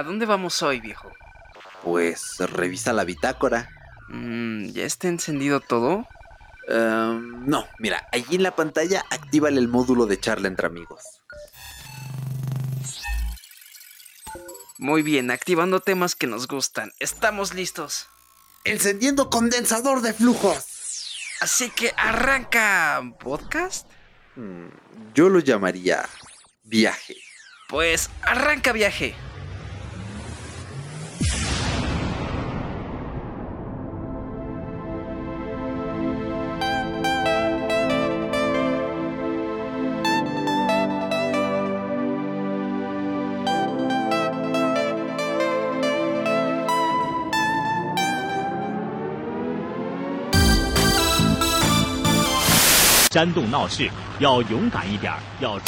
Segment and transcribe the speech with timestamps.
[0.00, 1.12] ¿A dónde vamos hoy, viejo?
[1.84, 3.68] Pues revisa la bitácora.
[4.08, 6.08] Mm, ¿Ya está encendido todo?
[6.68, 11.04] Em, no, mira, allí en la pantalla actívale el módulo de charla entre amigos.
[14.78, 16.92] Muy bien, activando temas que nos gustan.
[16.98, 18.06] Estamos listos.
[18.64, 20.64] Encendiendo condensador de flujos.
[21.42, 23.02] Así que arranca.
[23.22, 23.86] ¿Podcast?
[24.36, 24.68] Mm,
[25.12, 26.08] yo lo llamaría
[26.64, 27.16] viaje.
[27.68, 29.14] Pues arranca viaje.
[53.20, 53.86] 煽动闹事，
[54.18, 55.12] 要勇敢一点。
[55.40, 55.60] 要。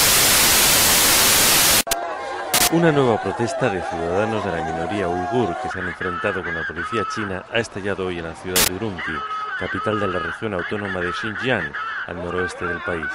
[2.72, 6.62] Una nueva protesta de ciudadanos de la minoría uigur que se han enfrentado con la
[6.66, 9.18] policía china ha estallado hoy en la ciudad de Ürümqi,
[9.60, 11.70] capital de la región autónoma de Xinjiang,
[12.06, 13.06] al noroeste del país.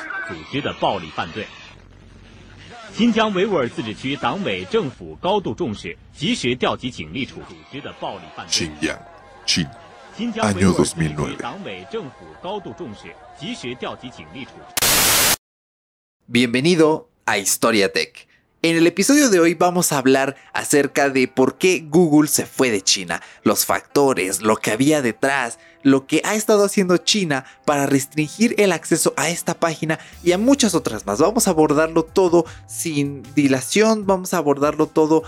[2.93, 7.81] 新疆维吾尔自治区党委政府高度重视，及时调集警力处理。
[8.45, 8.95] 新疆，
[9.47, 9.73] 新疆
[10.41, 11.37] año 2009.
[16.25, 18.27] Bienvenido a Historia Tech.
[18.63, 22.71] En el episodio de hoy vamos a hablar acerca de por qué Google se fue
[22.71, 27.85] de China, los factores, lo que había detrás, lo que ha estado haciendo China para
[27.85, 31.19] restringir el acceso a esta página y a muchas otras más.
[31.19, 35.23] Vamos a abordarlo todo sin dilación, vamos a abordarlo todo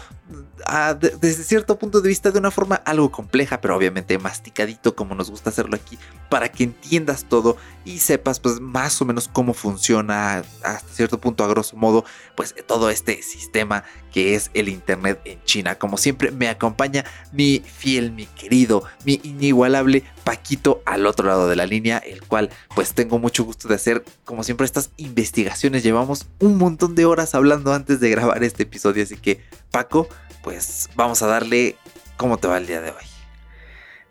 [0.66, 5.16] ah, desde cierto punto de vista de una forma algo compleja, pero obviamente masticadito como
[5.16, 5.98] nos gusta hacerlo aquí,
[6.30, 11.44] para que entiendas todo y sepas pues más o menos cómo funciona hasta cierto punto
[11.44, 12.06] a grosso modo
[12.36, 15.76] pues todo este sistema que es el Internet en China.
[15.76, 21.56] Como siempre me acompaña mi fiel, mi querido, mi inigualable Paquito al otro lado de
[21.56, 25.84] la línea, el cual pues tengo mucho gusto de hacer como siempre estas investigaciones.
[25.84, 30.08] Llevamos un montón de horas hablando antes de grabar este episodio, así que Paco,
[30.44, 31.76] pues vamos a darle
[32.18, 33.10] cómo te va el día de hoy.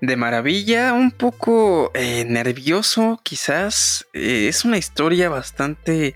[0.01, 4.07] De maravilla, un poco eh, nervioso quizás.
[4.13, 6.15] Eh, es una historia bastante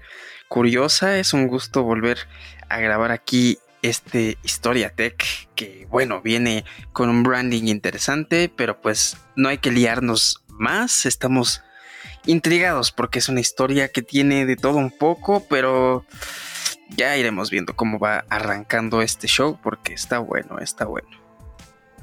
[0.49, 2.19] curiosa, es un gusto volver
[2.69, 9.16] a grabar aquí este Historia Tech, que bueno, viene con un branding interesante, pero pues
[9.37, 11.62] no hay que liarnos más, estamos
[12.25, 16.06] intrigados porque es una historia que tiene de todo un poco, pero
[16.97, 21.09] ya iremos viendo cómo va arrancando este show porque está bueno, está bueno.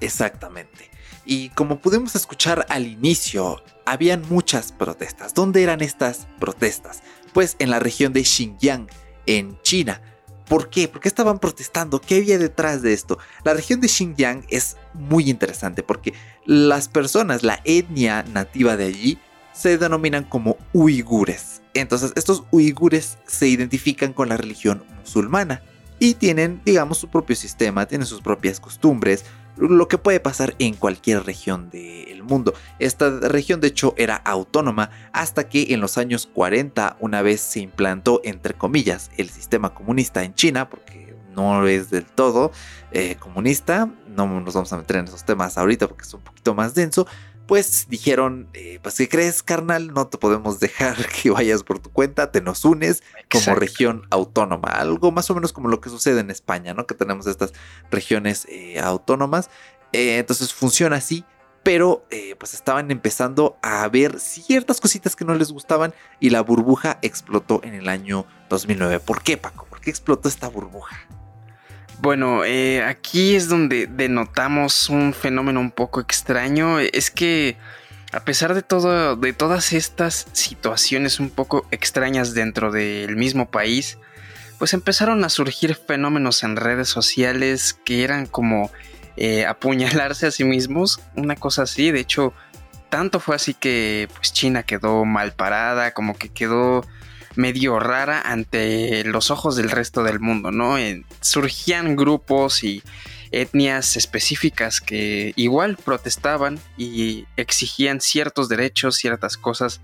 [0.02, 0.90] Exactamente.
[1.26, 5.34] Y como pudimos escuchar al inicio, habían muchas protestas.
[5.34, 7.04] ¿Dónde eran estas protestas?
[7.34, 8.88] Pues en la región de Xinjiang,
[9.26, 10.02] en China
[10.50, 10.88] ¿Por qué?
[10.88, 12.02] ¿Por qué estaban protestando?
[12.02, 13.20] ¿Qué había detrás de esto?
[13.44, 19.20] La región de Xinjiang es muy interesante porque las personas, la etnia nativa de allí,
[19.54, 21.62] se denominan como uigures.
[21.76, 25.62] Entonces estos uigures se identifican con la religión musulmana
[26.00, 29.26] y tienen, digamos, su propio sistema, tienen sus propias costumbres,
[29.60, 32.54] lo que puede pasar en cualquier región del mundo.
[32.80, 37.60] Esta región de hecho era autónoma hasta que en los años 40 una vez se
[37.60, 42.52] implantó entre comillas el sistema comunista en China porque no es del todo
[42.92, 46.54] eh, comunista, no nos vamos a meter en esos temas ahorita porque es un poquito
[46.54, 47.08] más denso,
[47.50, 49.92] pues dijeron, eh, pues ¿qué crees, carnal?
[49.92, 54.70] No te podemos dejar que vayas por tu cuenta, te nos unes como región autónoma,
[54.70, 56.86] algo más o menos como lo que sucede en España, ¿no?
[56.86, 57.54] Que tenemos estas
[57.90, 59.50] regiones eh, autónomas.
[59.94, 61.26] Eh, entonces funciona así,
[61.64, 62.06] pero
[62.38, 67.62] pues estaban empezando a ver ciertas cositas que no les gustaban y la burbuja explotó
[67.64, 69.00] en el año 2009.
[69.00, 69.66] ¿Por qué, Paco?
[69.66, 71.19] ¿Por qué explotó esta burbuja?
[72.02, 76.80] Bueno, eh, aquí es donde denotamos un fenómeno un poco extraño.
[76.80, 77.58] Es que
[78.14, 83.98] a pesar de todo, de todas estas situaciones un poco extrañas dentro del mismo país,
[84.58, 88.72] pues empezaron a surgir fenómenos en redes sociales que eran como
[89.18, 91.92] eh, apuñalarse a sí mismos, una cosa así.
[91.92, 92.34] De hecho,
[92.90, 96.86] tanto fue así que pues China quedó mal parada, como que quedó
[97.40, 100.76] medio rara ante los ojos del resto del mundo, ¿no?
[101.22, 102.84] surgían grupos y
[103.32, 109.80] etnias específicas que igual protestaban y exigían ciertos derechos, ciertas cosas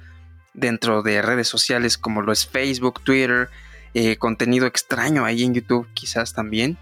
[0.54, 3.50] dentro de redes sociales como lo es Facebook, Twitter,
[3.94, 6.78] eh, contenido extraño ahí en YouTube quizás también.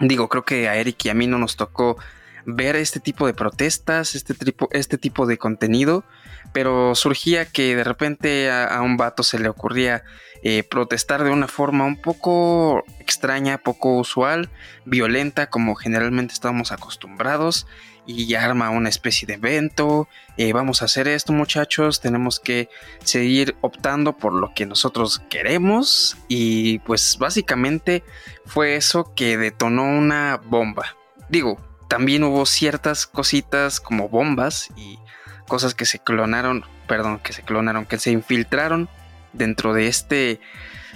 [0.00, 1.98] Digo, creo que a Eric y a mí no nos tocó
[2.46, 6.04] ver este tipo de protestas, este tipo, este tipo de contenido,
[6.52, 10.04] pero surgía que de repente a, un vato se le ocurría
[10.42, 14.50] eh, protestar de una forma un poco extraña, poco usual,
[14.84, 17.66] violenta, como generalmente estábamos acostumbrados,
[18.06, 22.68] y arma una especie de evento, eh, vamos a hacer esto muchachos, tenemos que
[23.02, 28.04] seguir optando por lo que nosotros queremos, y pues básicamente
[28.44, 30.96] fue eso que detonó una bomba.
[31.30, 31.58] Digo,
[31.94, 34.98] también hubo ciertas cositas como bombas y
[35.46, 38.88] cosas que se clonaron, perdón, que se clonaron, que se infiltraron
[39.32, 40.40] dentro de este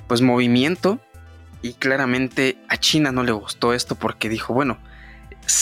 [0.09, 0.99] pues movimiento
[1.63, 4.77] y claramente a China no le gustó esto porque dijo, bueno,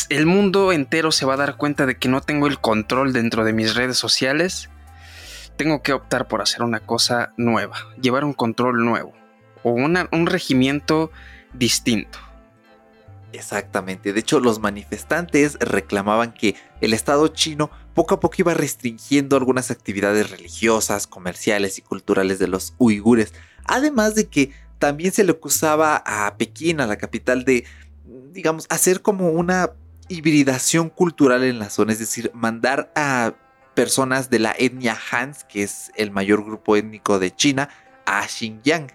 [0.09, 3.45] el mundo entero se va a dar cuenta de que no tengo el control dentro
[3.45, 4.71] de mis redes sociales.
[5.59, 9.13] Tengo que optar por hacer una cosa nueva, llevar un control nuevo
[9.63, 11.11] o un regimiento
[11.53, 12.26] distinto.
[13.37, 14.13] Exactamente.
[14.13, 19.71] De hecho, los manifestantes reclamaban que el Estado chino poco a poco iba restringiendo algunas
[19.71, 23.35] actividades religiosas, comerciales y culturales de los uigures.
[23.67, 27.65] Además de que también se le acusaba a Pekín, a la capital, de,
[28.33, 29.73] digamos, hacer como una
[30.09, 33.35] hibridación cultural en la zona, es decir, mandar a
[33.75, 37.69] personas de la etnia Hans, que es el mayor grupo étnico de China,
[38.07, 38.89] a Xinjiang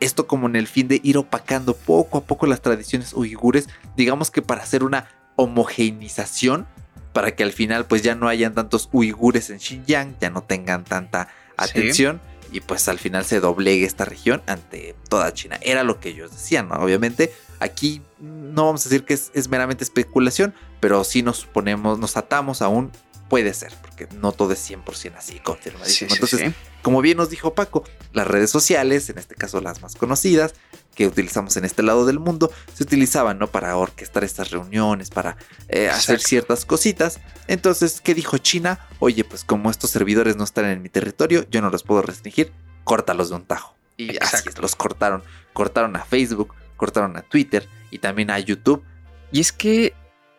[0.00, 4.30] esto como en el fin de ir opacando poco a poco las tradiciones uigures, digamos
[4.30, 6.66] que para hacer una homogeneización,
[7.12, 10.84] para que al final pues ya no hayan tantos uigures en Xinjiang, ya no tengan
[10.84, 12.20] tanta atención.
[12.50, 15.58] Y pues al final se doblegue esta región ante toda China.
[15.60, 16.76] Era lo que ellos decían, ¿no?
[16.76, 17.30] Obviamente,
[17.60, 22.16] aquí no vamos a decir que es, es meramente especulación, pero sí nos ponemos, nos
[22.16, 22.90] atamos a un
[23.28, 26.12] puede ser, porque no todo es 100% así confirmadísimo.
[26.12, 26.52] Entonces,
[26.82, 30.54] como bien nos dijo Paco, las redes sociales, en este caso las más conocidas,
[30.94, 33.46] que utilizamos en este lado del mundo, se utilizaban, ¿no?
[33.46, 35.36] Para orquestar estas reuniones, para
[35.68, 37.20] eh, hacer ciertas cositas.
[37.46, 38.80] Entonces, ¿qué dijo China?
[38.98, 42.52] Oye, pues como estos servidores no están en mi territorio, yo no los puedo restringir,
[42.82, 43.76] córtalos de un tajo.
[43.96, 45.22] Y así los cortaron.
[45.52, 48.82] Cortaron a Facebook, cortaron a Twitter y también a YouTube.
[49.30, 49.94] Y es que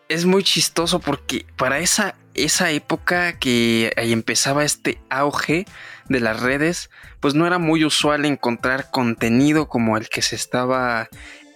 [0.09, 5.65] es muy chistoso porque para esa, esa época que ahí empezaba este auge
[6.07, 6.89] de las redes,
[7.19, 11.09] pues no era muy usual encontrar contenido como el que se estaba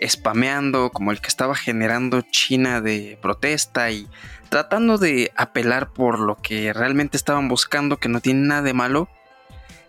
[0.05, 4.07] spameando, como el que estaba generando China de protesta y
[4.49, 9.09] tratando de apelar por lo que realmente estaban buscando, que no tiene nada de malo.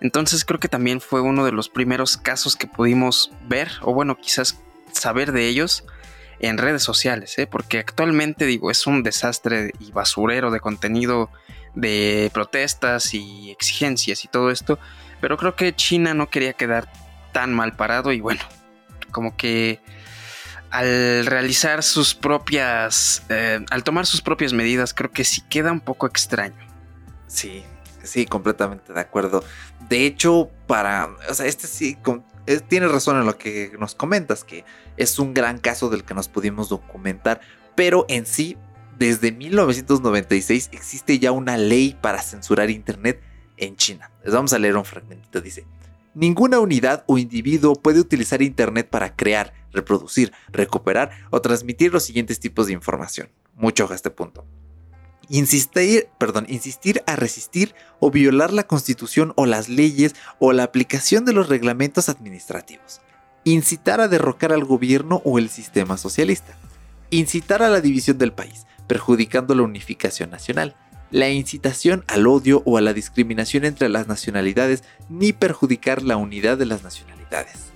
[0.01, 4.17] Entonces creo que también fue uno de los primeros casos que pudimos ver, o bueno,
[4.17, 4.61] quizás
[4.93, 5.85] saber de ellos,
[6.41, 7.47] en redes sociales, ¿eh?
[7.47, 11.31] porque actualmente digo, es un desastre y basurero de contenido
[11.75, 14.79] de protestas y exigencias y todo esto,
[15.21, 16.91] pero creo que China no quería quedar
[17.33, 18.43] tan mal parado y bueno,
[19.11, 19.81] como que
[20.71, 25.81] al realizar sus propias, eh, al tomar sus propias medidas, creo que sí queda un
[25.81, 26.67] poco extraño.
[27.29, 27.65] Sí,
[28.03, 29.45] sí, completamente de acuerdo.
[29.89, 31.97] De hecho, para, o sea, este sí,
[32.69, 34.65] tiene razón en lo que nos comentas, que
[34.97, 37.41] es un gran caso del que nos pudimos documentar,
[37.75, 38.57] pero en sí,
[38.99, 43.21] desde 1996 existe ya una ley para censurar Internet
[43.57, 44.11] en China.
[44.25, 45.41] Les vamos a leer un fragmento.
[45.41, 45.67] Dice,
[46.15, 52.41] ninguna unidad o individuo puede utilizar Internet para crear, reproducir, recuperar o transmitir los siguientes
[52.41, 53.29] tipos de información.
[53.55, 54.45] Mucho a este punto.
[55.29, 61.25] Insistir, perdón, insistir a resistir o violar la constitución o las leyes o la aplicación
[61.25, 63.01] de los reglamentos administrativos.
[63.45, 66.57] Incitar a derrocar al gobierno o el sistema socialista.
[67.11, 70.77] Incitar a la división del país, perjudicando la unificación nacional.
[71.11, 76.59] La incitación al odio o a la discriminación entre las nacionalidades ni perjudicar la unidad
[76.59, 77.73] de las nacionalidades.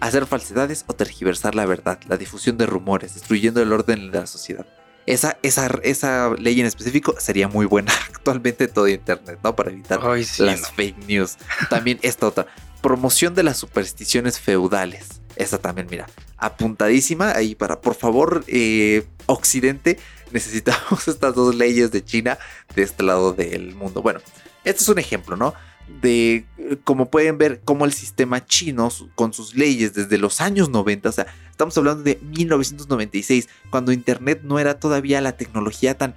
[0.00, 4.26] Hacer falsedades o tergiversar la verdad, la difusión de rumores, destruyendo el orden de la
[4.26, 4.66] sociedad
[5.06, 9.56] esa, esa, esa ley en específico sería muy buena actualmente todo Internet, ¿no?
[9.56, 11.36] Para evitar las fake news.
[11.68, 12.46] También esta otra,
[12.82, 15.22] promoción de las supersticiones feudales.
[15.36, 16.06] Esa también, mira,
[16.36, 19.98] apuntadísima ahí para, por favor, eh, Occidente,
[20.30, 22.38] necesitamos estas dos leyes de China
[22.74, 24.02] de este lado del mundo.
[24.02, 24.20] Bueno,
[24.64, 25.54] este es un ejemplo, ¿no?
[26.00, 26.46] De,
[26.84, 31.12] como pueden ver, cómo el sistema chino, con sus leyes desde los años 90, o
[31.12, 36.14] sea, estamos hablando de 1996, cuando Internet no era todavía la tecnología tan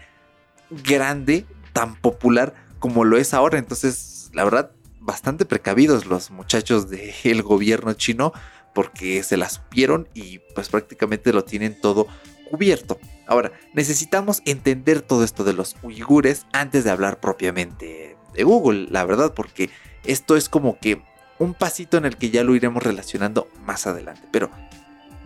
[0.69, 3.57] grande, tan popular como lo es ahora.
[3.57, 8.33] Entonces, la verdad, bastante precavidos los muchachos del gobierno chino
[8.73, 12.07] porque se la supieron y pues prácticamente lo tienen todo
[12.49, 12.99] cubierto.
[13.25, 19.05] Ahora, necesitamos entender todo esto de los uigures antes de hablar propiamente de Google, la
[19.05, 19.69] verdad, porque
[20.03, 21.01] esto es como que
[21.39, 24.27] un pasito en el que ya lo iremos relacionando más adelante.
[24.31, 24.49] Pero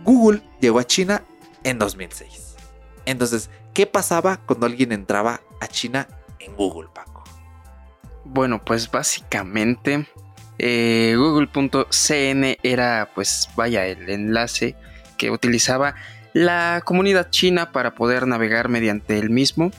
[0.04, 1.22] Google llegó a China
[1.64, 2.56] en 2006.
[3.06, 7.24] Entonces, ¿qué pasaba cuando alguien entraba a China en Google, Paco?
[8.24, 10.06] Bueno, pues básicamente
[10.58, 14.76] eh, google.cn era pues vaya el enlace
[15.16, 15.94] que utilizaba
[16.32, 19.70] la comunidad china para poder navegar mediante el mismo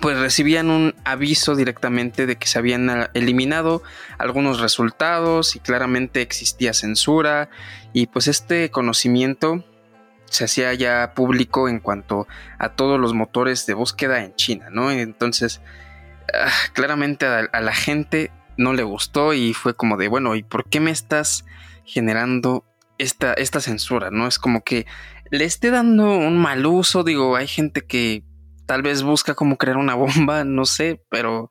[0.00, 3.82] pues recibían un aviso directamente de que se habían eliminado
[4.18, 7.50] algunos resultados y claramente existía censura
[7.92, 9.64] y pues este conocimiento
[10.24, 12.26] se hacía ya público en cuanto
[12.58, 14.90] a todos los motores de búsqueda en China, ¿no?
[14.90, 15.60] Entonces,
[16.32, 20.68] ah, claramente a, la gente no le gustó y fue como de, bueno, ¿y por
[20.68, 21.44] qué me estás
[21.84, 22.64] generando
[22.98, 24.28] esta, esta censura, ¿no?
[24.28, 24.86] Es como que
[25.30, 28.22] le esté dando un mal uso, digo, hay gente que
[28.70, 31.50] tal vez busca cómo crear una bomba, no sé, pero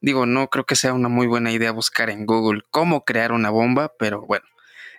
[0.00, 3.50] digo, no creo que sea una muy buena idea buscar en Google cómo crear una
[3.50, 4.44] bomba, pero bueno,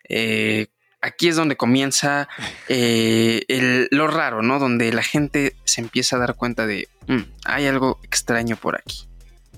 [0.09, 0.67] eh,
[0.99, 2.27] aquí es donde comienza
[2.67, 4.59] eh, lo raro, ¿no?
[4.59, 9.07] Donde la gente se empieza a dar cuenta de, mm, hay algo extraño por aquí.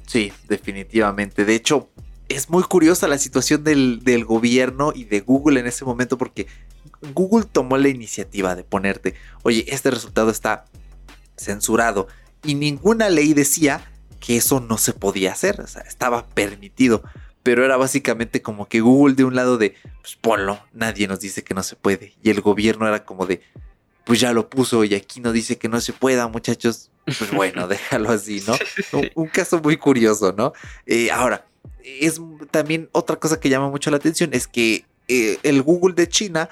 [0.05, 1.43] Sí, definitivamente.
[1.43, 1.89] De hecho,
[2.29, 6.45] es muy curiosa la situación del, del, gobierno y de Google en ese momento porque
[7.15, 10.65] Google tomó la iniciativa de ponerte, oye, este resultado está
[11.37, 12.07] censurado.
[12.43, 13.83] Y ninguna ley decía
[14.19, 17.03] que eso no se podía hacer, o sea, estaba permitido,
[17.43, 21.43] pero era básicamente como que Google de un lado de, pues ponlo, nadie nos dice
[21.43, 23.41] que no se puede, y el gobierno era como de,
[24.03, 27.67] pues ya lo puso y aquí no dice que no se pueda, muchachos, pues bueno,
[27.69, 28.55] déjalo así, ¿no?
[29.13, 30.53] Un, caso muy curioso, ¿no?
[30.87, 31.45] Eh, ahora,
[31.83, 36.09] es también otra cosa que llama mucho la atención, es que eh, el Google de
[36.09, 36.49] China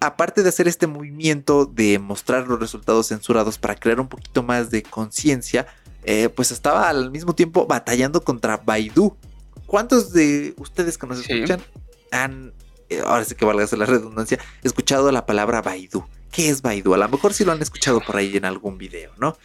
[0.00, 4.70] aparte de hacer este movimiento de mostrar los resultados censurados para crear un poquito más
[4.70, 5.66] de conciencia,
[6.04, 9.14] eh, pues estaba al mismo tiempo batallando contra Baidu.
[9.66, 11.60] ¿Cuántos de ustedes que nos escuchan
[12.10, 12.52] han,
[12.88, 16.04] eh, ahora sí que valga la redundancia, escuchado la palabra Baidu?
[16.32, 16.94] ¿Qué es Baidu?
[16.94, 19.36] A lo mejor sí lo han escuchado por ahí en algún video, ¿no?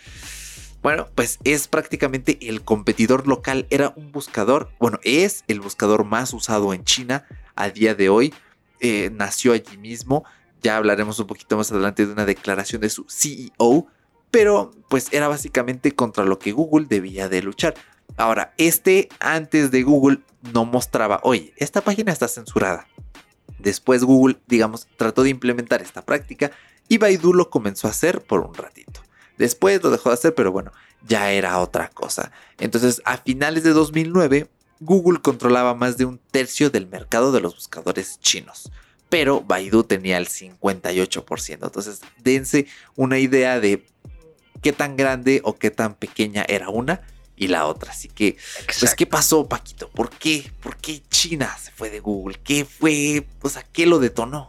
[0.81, 6.31] Bueno, pues es prácticamente el competidor local, era un buscador, bueno, es el buscador más
[6.31, 8.33] usado en China a día de hoy,
[8.79, 10.25] eh, nació allí mismo,
[10.65, 13.85] ya hablaremos un poquito más adelante de una declaración de su CEO,
[14.31, 17.75] pero pues era básicamente contra lo que Google debía de luchar.
[18.17, 20.21] Ahora, este antes de Google
[20.53, 22.87] no mostraba, oye, esta página está censurada.
[23.59, 26.49] Después Google, digamos, trató de implementar esta práctica
[26.89, 29.01] y Baidu lo comenzó a hacer por un ratito.
[29.37, 30.71] Después lo dejó de hacer, pero bueno,
[31.07, 32.31] ya era otra cosa.
[32.57, 37.53] Entonces, a finales de 2009, Google controlaba más de un tercio del mercado de los
[37.53, 38.71] buscadores chinos
[39.09, 41.53] pero Baidu tenía el 58%.
[41.53, 43.85] Entonces, dense una idea de
[44.61, 47.01] qué tan grande o qué tan pequeña era una
[47.35, 47.91] y la otra.
[47.91, 48.37] Así que,
[48.79, 49.89] pues, ¿qué pasó, Paquito?
[49.89, 50.51] ¿Por qué?
[50.61, 52.39] ¿Por qué China se fue de Google?
[52.43, 53.27] ¿Qué fue?
[53.41, 54.47] O sea, ¿qué lo detonó?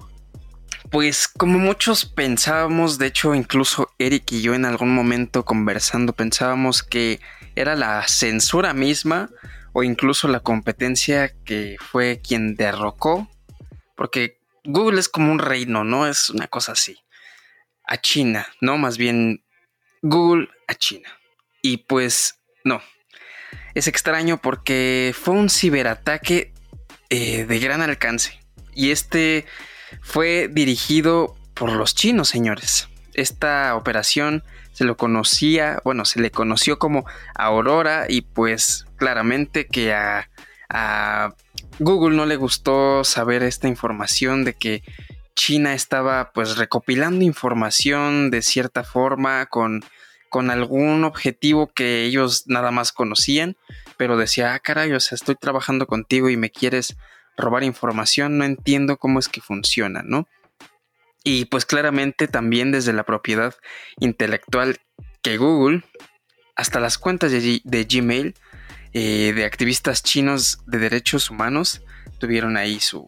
[0.90, 6.84] Pues como muchos pensábamos, de hecho incluso Eric y yo en algún momento conversando pensábamos
[6.84, 7.18] que
[7.56, 9.30] era la censura misma
[9.72, 13.28] o incluso la competencia que fue quien derrocó,
[13.96, 14.35] porque
[14.66, 16.06] Google es como un reino, ¿no?
[16.06, 16.98] Es una cosa así.
[17.84, 18.78] A China, ¿no?
[18.78, 19.44] Más bien
[20.02, 21.08] Google a China.
[21.62, 22.82] Y pues no.
[23.74, 26.52] Es extraño porque fue un ciberataque
[27.10, 28.40] eh, de gran alcance.
[28.74, 29.46] Y este
[30.02, 32.88] fue dirigido por los chinos, señores.
[33.14, 39.94] Esta operación se lo conocía, bueno, se le conoció como Aurora y pues claramente que
[39.94, 40.28] a,
[40.68, 41.34] a
[41.78, 44.82] Google no le gustó saber esta información de que
[45.34, 49.84] China estaba pues recopilando información de cierta forma con,
[50.30, 53.56] con algún objetivo que ellos nada más conocían,
[53.98, 56.96] pero decía, ah, caray, o sea, estoy trabajando contigo y me quieres
[57.36, 60.26] robar información, no entiendo cómo es que funciona, ¿no?
[61.22, 63.54] Y pues claramente también desde la propiedad
[63.98, 64.78] intelectual
[65.22, 65.82] que Google,
[66.54, 68.34] hasta las cuentas de, de Gmail,
[68.92, 71.82] eh, de activistas chinos de derechos humanos
[72.18, 73.04] tuvieron ahí su,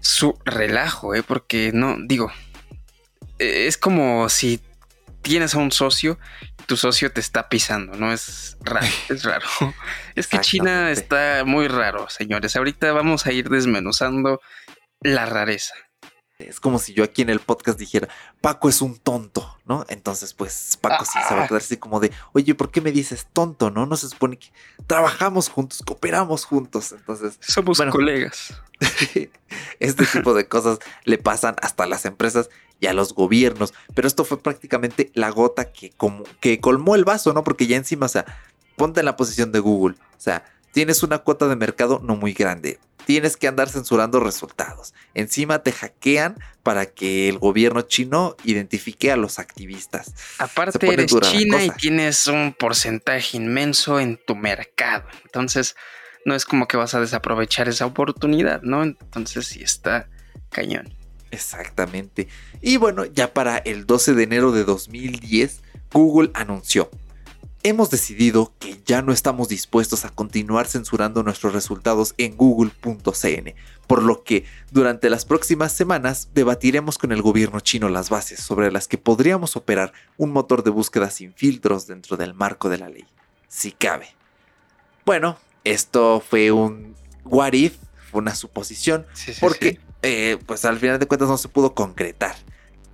[0.00, 1.22] su relajo, ¿eh?
[1.22, 2.32] porque no, digo,
[3.38, 4.60] eh, es como si
[5.22, 6.18] tienes a un socio
[6.58, 8.12] y tu socio te está pisando, ¿no?
[8.12, 9.46] Es raro, es raro.
[10.14, 12.56] Es que China está muy raro, señores.
[12.56, 14.40] Ahorita vamos a ir desmenuzando
[15.00, 15.74] la rareza.
[16.48, 18.08] Es como si yo aquí en el podcast dijera,
[18.40, 19.84] Paco es un tonto, ¿no?
[19.88, 22.92] Entonces, pues Paco sí se va a quedar así como de, oye, ¿por qué me
[22.92, 23.86] dices tonto, no?
[23.86, 24.48] No se supone que
[24.86, 26.92] trabajamos juntos, cooperamos juntos.
[26.92, 28.54] Entonces, somos colegas.
[29.80, 33.74] este tipo de cosas le pasan hasta a las empresas y a los gobiernos.
[33.94, 37.44] Pero esto fue prácticamente la gota que, como, que colmó el vaso, ¿no?
[37.44, 38.24] Porque ya encima, o sea,
[38.76, 39.96] ponte en la posición de Google.
[39.96, 44.94] O sea, tienes una cuota de mercado no muy grande, tienes que andar censurando resultados.
[45.14, 50.14] Encima te hackean para que el gobierno chino identifique a los activistas.
[50.38, 55.04] Aparte eres China y tienes un porcentaje inmenso en tu mercado.
[55.24, 55.76] Entonces
[56.24, 58.82] no es como que vas a desaprovechar esa oportunidad, ¿no?
[58.82, 60.08] Entonces sí está
[60.50, 60.94] cañón.
[61.30, 62.28] Exactamente.
[62.60, 65.62] Y bueno, ya para el 12 de enero de 2010,
[65.92, 66.90] Google anunció
[67.62, 73.54] hemos decidido que ya no estamos dispuestos a continuar censurando nuestros resultados en google.cn,
[73.86, 78.72] por lo que durante las próximas semanas debatiremos con el gobierno chino las bases sobre
[78.72, 82.88] las que podríamos operar un motor de búsqueda sin filtros dentro del marco de la
[82.88, 83.04] ley,
[83.48, 84.08] si cabe.
[85.04, 87.76] Bueno, esto fue un what if,
[88.10, 89.06] fue una suposición,
[89.40, 92.34] porque eh, pues al final de cuentas no se pudo concretar.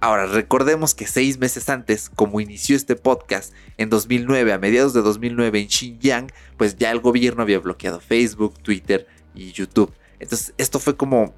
[0.01, 5.03] Ahora, recordemos que seis meses antes, como inició este podcast, en 2009, a mediados de
[5.03, 9.93] 2009 en Xinjiang, pues ya el gobierno había bloqueado Facebook, Twitter y YouTube.
[10.21, 11.35] Entonces, esto fue como,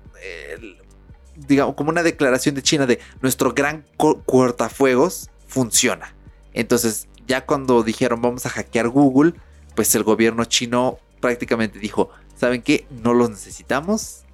[1.36, 6.14] digamos, como una declaración de China de nuestro gran cortafuegos funciona.
[6.52, 9.34] Entonces, ya cuando dijeron vamos a hackear Google,
[9.74, 12.86] pues el gobierno chino prácticamente dijo, ¿saben qué?
[13.02, 14.24] No los necesitamos,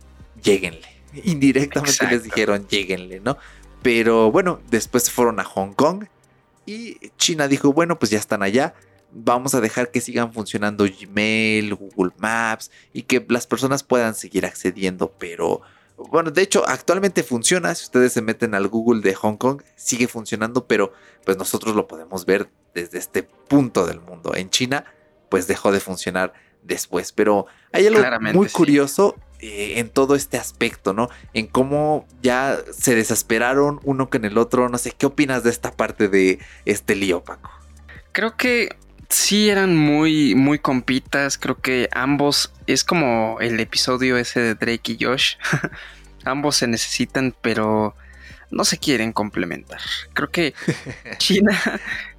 [0.42, 0.88] lléguenle.
[1.25, 3.37] Indirectamente les dijeron, lléguenle, ¿no?
[3.87, 6.07] Pero bueno, después fueron a Hong Kong
[6.66, 8.75] y China dijo, bueno, pues ya están allá,
[9.12, 14.45] vamos a dejar que sigan funcionando Gmail, Google Maps y que las personas puedan seguir
[14.45, 15.61] accediendo, pero
[15.97, 20.09] bueno, de hecho actualmente funciona, si ustedes se meten al Google de Hong Kong, sigue
[20.09, 20.93] funcionando, pero
[21.25, 24.35] pues nosotros lo podemos ver desde este punto del mundo.
[24.35, 24.85] En China,
[25.28, 26.33] pues dejó de funcionar
[26.66, 31.08] después, pero hay algo muy curioso eh, en todo este aspecto, ¿no?
[31.35, 34.68] En cómo ya se desesperaron uno con el otro.
[34.68, 37.50] No sé, ¿qué opinas de esta parte de este lío, Paco?
[38.12, 38.70] Creo que
[39.11, 41.37] sí eran muy, muy compitas.
[41.37, 45.37] Creo que ambos es como el episodio ese de Drake y Josh.
[46.25, 47.94] ambos se necesitan, pero
[48.50, 49.80] no se quieren complementar.
[50.14, 50.54] Creo que
[51.18, 51.61] China.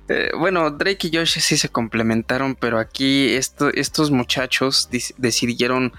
[0.09, 5.93] Eh, bueno, Drake y Josh sí se complementaron, pero aquí estos muchachos decidieron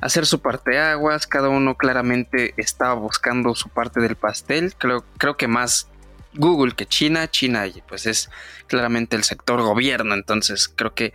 [0.00, 5.36] hacer su parte de aguas, cada uno claramente estaba buscando su parte del pastel, creo,
[5.36, 5.88] que más
[6.34, 8.30] Google que China, China pues es
[8.66, 11.12] claramente el sector gobierno, entonces creo que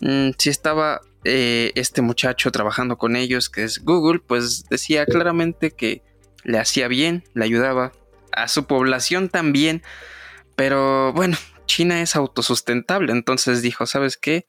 [0.00, 5.72] mm, si estaba eh, este muchacho trabajando con ellos, que es Google, pues decía claramente
[5.72, 6.02] que
[6.44, 7.92] le hacía bien, le ayudaba
[8.32, 9.82] a su población también,
[10.54, 11.36] pero bueno,
[11.70, 14.48] China es autosustentable, entonces dijo, ¿sabes qué?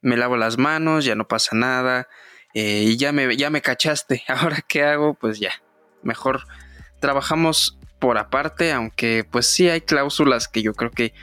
[0.00, 2.08] Me lavo las manos, ya no pasa nada,
[2.54, 5.52] eh, y ya me, ya me cachaste, ahora qué hago, pues ya,
[6.02, 6.44] mejor
[6.98, 11.14] trabajamos por aparte, aunque pues sí hay cláusulas que yo creo que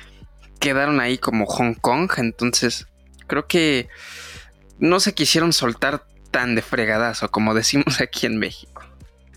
[0.61, 2.87] quedaron ahí como Hong Kong, entonces
[3.27, 3.89] creo que
[4.79, 8.81] no se quisieron soltar tan de fregadazo como decimos aquí en México.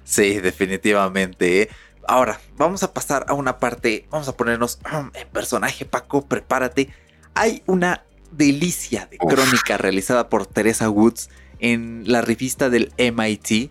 [0.05, 1.63] Sí, definitivamente.
[1.63, 1.71] ¿eh?
[2.09, 4.79] Ahora, vamos a pasar a una parte, vamos a ponernos
[5.15, 6.91] en personaje, Paco, prepárate.
[7.35, 13.71] Hay una delicia de crónica realizada por Teresa Woods en la revista del MIT.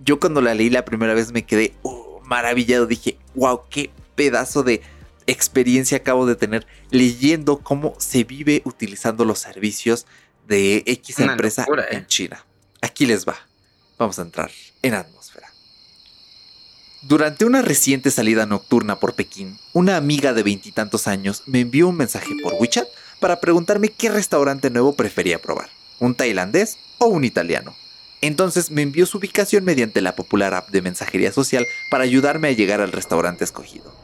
[0.00, 2.86] Yo cuando la leí la primera vez me quedé uh, maravillado.
[2.86, 4.82] Dije, wow, qué pedazo de
[5.26, 10.06] experiencia acabo de tener leyendo cómo se vive utilizando los servicios
[10.46, 12.04] de X empresa en ¿eh?
[12.06, 12.44] China.
[12.80, 13.36] Aquí les va.
[13.98, 14.50] Vamos a entrar
[14.82, 15.17] en atmósfera.
[17.02, 21.96] Durante una reciente salida nocturna por Pekín, una amiga de veintitantos años me envió un
[21.96, 22.88] mensaje por WeChat
[23.20, 27.74] para preguntarme qué restaurante nuevo prefería probar un tailandés o un italiano.
[28.20, 32.52] Entonces me envió su ubicación mediante la popular app de mensajería social para ayudarme a
[32.52, 33.94] llegar al restaurante escogido.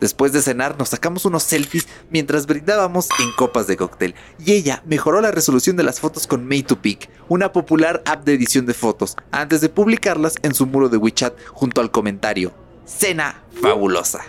[0.00, 4.82] Después de cenar nos sacamos unos selfies mientras brindábamos en copas de cóctel y ella
[4.84, 9.16] mejoró la resolución de las fotos con Made2Pic, una popular app de edición de fotos,
[9.30, 12.52] antes de publicarlas en su muro de WeChat junto al comentario,
[12.84, 14.20] cena fabulosa.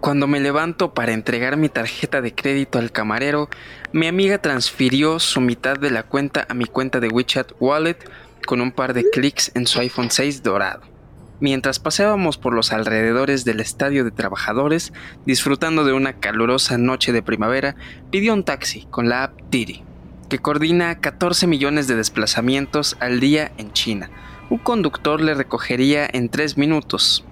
[0.00, 3.48] Cuando me levanto para entregar mi tarjeta de crédito al camarero,
[3.92, 7.98] mi amiga transfirió su mitad de la cuenta a mi cuenta de WeChat Wallet
[8.46, 10.97] con un par de clics en su iPhone 6 dorado.
[11.40, 14.92] Mientras paseábamos por los alrededores del estadio de trabajadores,
[15.24, 17.76] disfrutando de una calurosa noche de primavera,
[18.10, 19.84] pidió un taxi con la app Didi,
[20.28, 24.10] que coordina 14 millones de desplazamientos al día en China.
[24.50, 27.24] Un conductor le recogería en 3 minutos.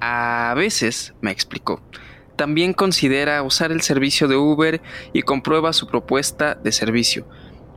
[0.00, 1.80] A veces, me explicó,
[2.36, 4.82] también considera usar el servicio de Uber
[5.14, 7.26] y comprueba su propuesta de servicio.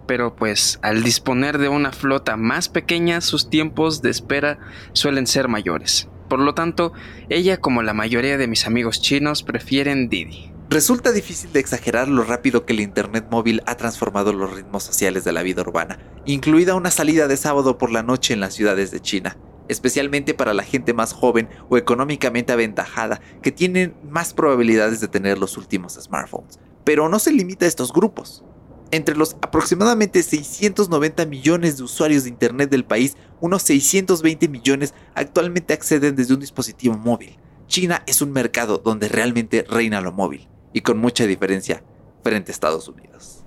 [0.10, 4.58] Pero pues al disponer de una flota más pequeña sus tiempos de espera
[4.91, 6.08] suelen ser mayores.
[6.28, 6.93] Por lo tanto,
[7.30, 10.52] ella como la mayoría de mis amigos chinos prefieren Didi.
[10.67, 15.26] Resulta difícil de exagerar lo rápido que el Internet móvil ha transformado los ritmos sociales
[15.26, 18.89] de la vida urbana, incluida una salida de sábado por la noche en las ciudades
[18.89, 25.02] de China, especialmente para la gente más joven o económicamente aventajada que tienen más probabilidades
[25.02, 26.58] de tener los últimos smartphones.
[26.84, 28.43] Pero no se limita a estos grupos.
[28.91, 35.73] Entre los aproximadamente 690 millones de usuarios de Internet del país, unos 620 millones actualmente
[35.73, 37.38] acceden desde un dispositivo móvil.
[37.67, 41.84] China es un mercado donde realmente reina lo móvil y con mucha diferencia
[42.23, 43.43] frente a Estados Unidos.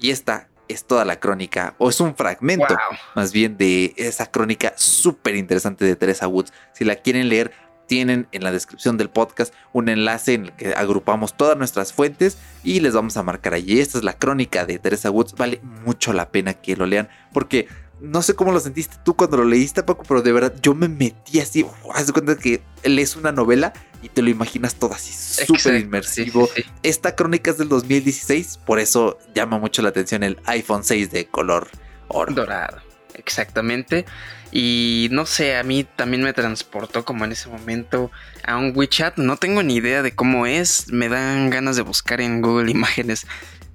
[0.00, 2.76] Y esta es toda la crónica, o es un fragmento
[3.14, 6.52] más bien de esa crónica súper interesante de Teresa Woods.
[6.72, 7.52] Si la quieren leer,
[7.86, 12.38] tienen en la descripción del podcast un enlace en el que agrupamos todas nuestras fuentes
[12.64, 13.80] y les vamos a marcar allí.
[13.80, 15.34] Esta es la crónica de Teresa Woods.
[15.34, 17.68] Vale mucho la pena que lo lean porque
[18.00, 20.88] no sé cómo lo sentiste tú cuando lo leíste, Paco, pero de verdad yo me
[20.88, 21.64] metí así.
[21.94, 26.50] Haz de cuenta que lees una novela y te lo imaginas todo así súper inmersivo.
[26.82, 31.26] Esta crónica es del 2016, por eso llama mucho la atención el iPhone 6 de
[31.26, 31.68] color
[32.08, 32.34] oro.
[32.34, 32.78] Dorado,
[33.14, 34.04] exactamente.
[34.50, 38.10] Y no sé, a mí también me transportó como en ese momento
[38.44, 39.16] a un WeChat.
[39.16, 40.88] No tengo ni idea de cómo es.
[40.92, 43.26] Me dan ganas de buscar en Google Imágenes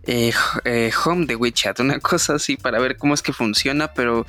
[0.04, 0.32] eh,
[0.66, 4.26] eh, home de WeChat, una cosa así para ver cómo es que funciona, pero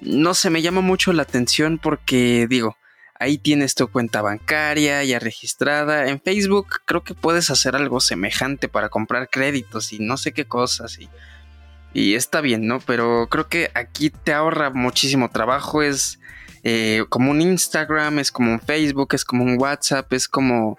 [0.00, 2.76] no se me llama mucho la atención porque digo,
[3.18, 6.08] ahí tienes tu cuenta bancaria ya registrada.
[6.08, 10.44] En Facebook creo que puedes hacer algo semejante para comprar créditos y no sé qué
[10.44, 11.08] cosas y,
[11.92, 12.80] y está bien, ¿no?
[12.80, 16.18] Pero creo que aquí te ahorra muchísimo trabajo, es
[16.62, 20.78] eh, como un Instagram, es como un Facebook, es como un WhatsApp, es como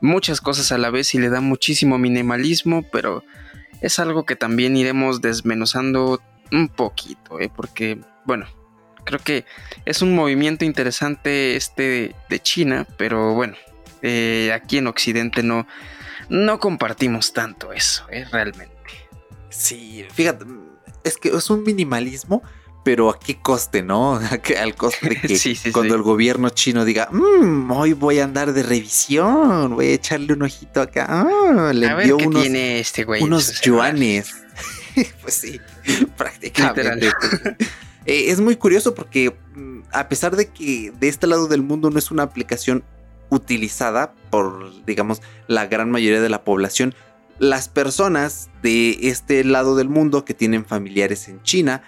[0.00, 3.24] muchas cosas a la vez y le da muchísimo minimalismo, pero
[3.80, 7.50] es algo que también iremos desmenuzando un poquito, ¿eh?
[7.54, 8.46] porque, bueno,
[9.04, 9.44] creo que
[9.84, 13.54] es un movimiento interesante este de, China, pero bueno,
[14.02, 15.66] eh, aquí en Occidente no,
[16.28, 18.26] no compartimos tanto eso, ¿eh?
[18.30, 18.74] realmente.
[19.50, 20.46] Sí, fíjate,
[21.04, 22.42] es que es un minimalismo
[22.84, 24.20] pero a qué coste, ¿no?
[24.60, 25.16] Al coste de
[25.62, 29.94] que cuando el gobierno chino diga, mmm, hoy voy a andar de revisión, voy a
[29.94, 31.06] echarle un ojito acá.
[31.08, 34.32] Ah, le a envió unos, tiene este güey unos yuanes.
[35.22, 35.60] pues sí,
[36.16, 37.10] prácticamente.
[38.06, 41.90] Eh, es muy curioso porque mm, a pesar de que de este lado del mundo
[41.90, 42.84] no es una aplicación
[43.30, 46.94] utilizada por, digamos, la gran mayoría de la población,
[47.38, 51.82] las personas de este lado del mundo que tienen familiares en China,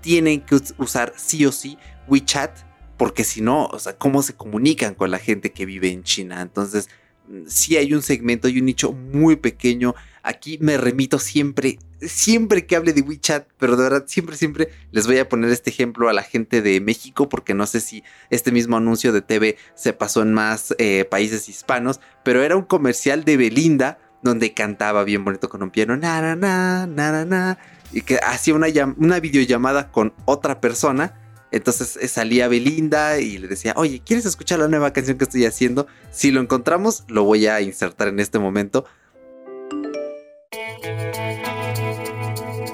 [0.00, 1.78] tienen que usar sí o sí
[2.08, 2.50] WeChat,
[2.96, 6.42] porque si no, o sea, ¿cómo se comunican con la gente que vive en China?
[6.42, 6.88] Entonces,
[7.28, 9.94] mm, sí hay un segmento y un nicho muy pequeño.
[10.22, 15.06] Aquí me remito siempre, siempre que hable de WeChat, pero de verdad, siempre, siempre les
[15.06, 18.52] voy a poner este ejemplo a la gente de México, porque no sé si este
[18.52, 23.24] mismo anuncio de TV se pasó en más eh, países hispanos, pero era un comercial
[23.24, 27.58] de Belinda donde cantaba bien bonito con un piano, na, na, na, na, na
[27.92, 31.14] y que hacía una, una videollamada con otra persona.
[31.52, 35.46] Entonces eh, salía Belinda y le decía, oye, ¿quieres escuchar la nueva canción que estoy
[35.46, 35.86] haciendo?
[36.12, 38.84] Si lo encontramos, lo voy a insertar en este momento.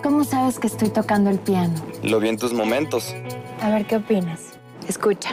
[0.03, 1.75] ¿Cómo sabes que estoy tocando el piano?
[2.03, 3.15] Lo vi en tus momentos.
[3.61, 4.59] A ver qué opinas.
[4.89, 5.31] Escucha.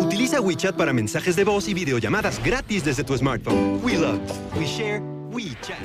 [0.00, 3.80] Utiliza WeChat para mensajes de voz y videollamadas gratis desde tu smartphone.
[3.82, 4.20] We love,
[4.58, 5.78] we share, WeChat.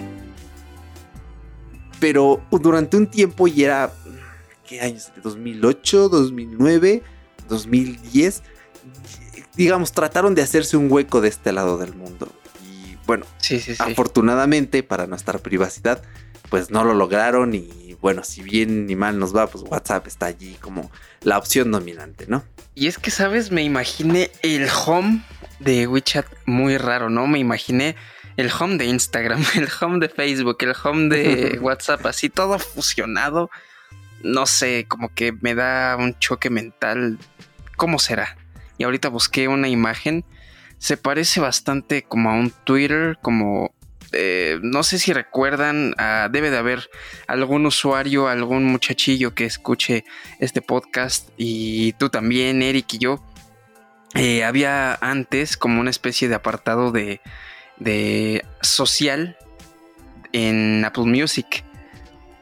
[2.00, 3.92] Pero durante un tiempo y era
[4.68, 5.12] ¿qué años?
[5.24, 7.04] 2008, 2009,
[7.48, 8.44] 2010,
[9.58, 12.32] digamos, trataron de hacerse un hueco de este lado del mundo.
[12.63, 13.26] Y bueno,
[13.80, 16.02] afortunadamente para nuestra privacidad,
[16.50, 20.28] pues no lo lograron y bueno, si bien ni mal nos va, pues WhatsApp está
[20.28, 20.91] allí como
[21.22, 22.43] la opción dominante, ¿no?
[22.76, 23.52] Y es que, ¿sabes?
[23.52, 25.24] Me imaginé el home
[25.60, 27.26] de WeChat muy raro, ¿no?
[27.26, 27.96] Me imaginé
[28.38, 33.50] el home de Instagram, el home de Facebook, el home de WhatsApp, así todo fusionado.
[34.24, 37.17] No sé, como que me da un choque mental.
[37.76, 38.38] ¿Cómo será?
[38.78, 40.26] Y ahorita busqué una imagen.
[40.78, 43.74] Se parece bastante como a un Twitter, como
[44.13, 46.90] eh, no sé si recuerdan, ah, debe de haber
[47.28, 50.06] algún usuario, algún muchachillo que escuche
[50.40, 53.24] este podcast y tú también, Eric y yo.
[54.16, 57.22] Eh, había antes como una especie de apartado de,
[57.78, 59.38] de social
[60.32, 61.63] en Apple Music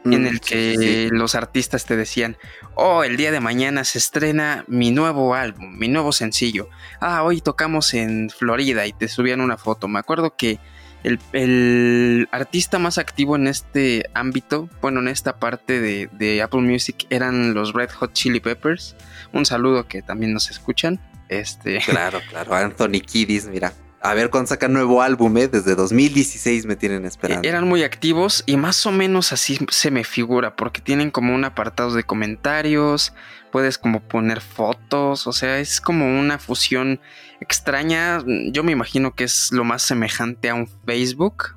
[0.06, 2.38] en mm, el que los artistas te decían,
[2.76, 6.70] oh, el día de mañana se estrena mi nuevo álbum, mi nuevo sencillo.
[7.00, 9.88] Ah, hoy tocamos en Florida y te subían una foto.
[9.88, 10.60] Me acuerdo que
[11.04, 17.06] El, artista más activo en este ámbito, bueno, en esta parte de, de, Apple Music
[17.12, 18.96] eran los Red Hot Chili Peppers.
[19.32, 21.00] Un saludo que también nos escuchan.
[21.30, 21.80] Este.
[21.80, 22.56] Claro, claro.
[22.56, 23.74] Anthony Kiddis, mira.
[24.06, 25.48] A ver cuándo sacan nuevo álbum, ¿eh?
[25.48, 27.48] Desde 2016 me tienen esperando.
[27.48, 31.44] Eran muy activos y más o menos así se me figura, porque tienen como un
[31.44, 33.14] apartado de comentarios,
[33.52, 37.02] puedes como poner fotos, o sea, es como una fusión
[37.42, 38.24] extraña.
[38.52, 41.56] Yo me imagino que es lo más semejante a un Facebook,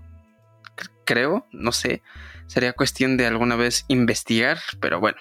[1.05, 2.03] creo, no sé.
[2.47, 5.19] Sería cuestión de alguna vez investigar, pero bueno,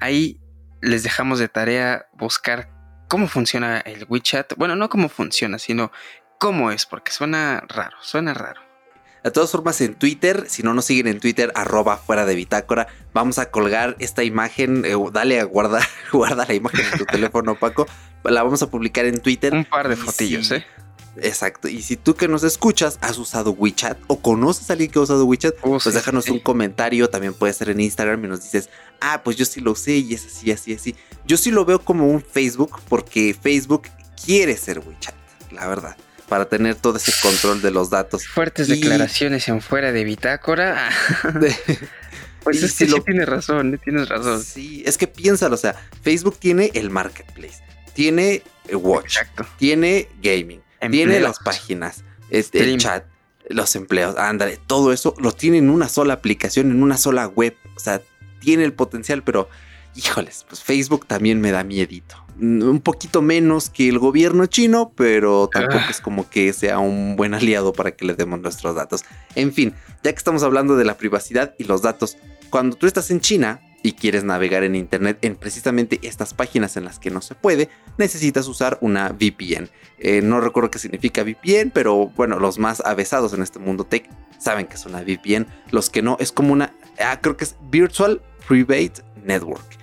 [0.00, 0.40] ahí
[0.80, 2.70] les dejamos de tarea buscar
[3.06, 4.54] cómo funciona el WeChat.
[4.56, 5.92] Bueno, no cómo funciona, sino
[6.38, 8.60] cómo es, porque suena raro, suena raro.
[9.24, 12.86] De todas formas, en Twitter, si no nos siguen en Twitter, arroba fuera de bitácora,
[13.12, 17.58] vamos a colgar esta imagen, eh, dale a guardar, guarda la imagen en tu teléfono,
[17.58, 17.86] Paco,
[18.24, 19.52] la vamos a publicar en Twitter.
[19.52, 20.64] Un par de fotillos, ¿eh?
[21.20, 21.66] Exacto.
[21.66, 25.02] Y si tú que nos escuchas has usado WeChat o conoces a alguien que ha
[25.02, 27.10] usado WeChat, uh, pues déjanos un comentario.
[27.10, 28.70] También puede ser en Instagram y nos dices,
[29.00, 30.94] ah, pues yo sí lo usé y es así, así, así.
[31.26, 33.88] Yo sí lo veo como un Facebook porque Facebook
[34.24, 35.14] quiere ser WeChat,
[35.50, 35.96] la verdad
[36.28, 38.26] para tener todo ese control de los datos.
[38.26, 40.90] Fuertes declaraciones en fuera de bitácora.
[42.44, 43.78] pues es que sí tienes razón, ¿eh?
[43.82, 44.42] tienes razón.
[44.42, 47.62] Sí, es que piénsalo, o sea, Facebook tiene el marketplace,
[47.94, 49.18] tiene Watch,
[49.58, 53.04] tiene gaming, tiene las páginas, este, el chat,
[53.48, 57.56] los empleos, ándale, todo eso lo tiene en una sola aplicación, en una sola web.
[57.76, 58.02] O sea,
[58.40, 59.48] tiene el potencial, pero
[59.98, 62.16] híjoles, pues Facebook también me da miedito.
[62.36, 65.90] Mm, un poquito menos que el gobierno chino, pero tampoco ah.
[65.90, 69.04] es como que sea un buen aliado para que le demos nuestros datos.
[69.34, 72.16] En fin, ya que estamos hablando de la privacidad y los datos,
[72.50, 76.84] cuando tú estás en China y quieres navegar en Internet en precisamente estas páginas en
[76.84, 79.68] las que no se puede, necesitas usar una VPN.
[79.98, 84.08] Eh, no recuerdo qué significa VPN, pero bueno, los más avesados en este mundo tech
[84.38, 85.46] saben que es una VPN.
[85.70, 89.78] Los que no, es como una, ah, creo que es Virtual Private Network.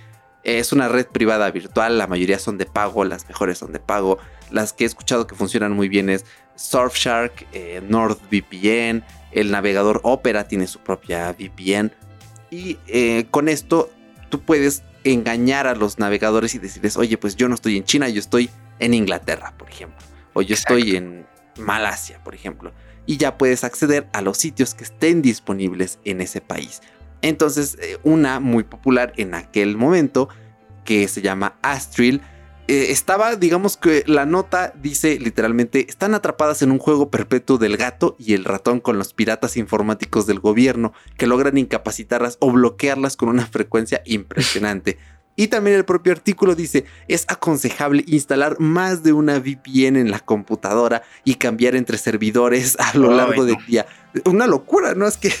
[0.46, 4.18] Es una red privada virtual, la mayoría son de pago, las mejores son de pago.
[4.52, 10.46] Las que he escuchado que funcionan muy bien es Surfshark, eh, NordVPN, el navegador Opera
[10.46, 11.90] tiene su propia VPN.
[12.52, 13.90] Y eh, con esto
[14.28, 18.08] tú puedes engañar a los navegadores y decirles, oye, pues yo no estoy en China,
[18.08, 19.98] yo estoy en Inglaterra, por ejemplo.
[20.32, 21.26] O yo estoy en
[21.58, 22.72] Malasia, por ejemplo.
[23.04, 26.82] Y ya puedes acceder a los sitios que estén disponibles en ese país.
[27.26, 30.28] Entonces, eh, una muy popular en aquel momento,
[30.84, 32.22] que se llama Astril,
[32.68, 37.76] eh, estaba, digamos que la nota dice literalmente, están atrapadas en un juego perpetuo del
[37.76, 43.16] gato y el ratón con los piratas informáticos del gobierno que logran incapacitarlas o bloquearlas
[43.16, 44.98] con una frecuencia impresionante.
[45.34, 50.20] Y también el propio artículo dice, es aconsejable instalar más de una VPN en la
[50.20, 53.86] computadora y cambiar entre servidores a lo largo del día.
[54.24, 55.06] Una locura, ¿no?
[55.06, 55.32] Es que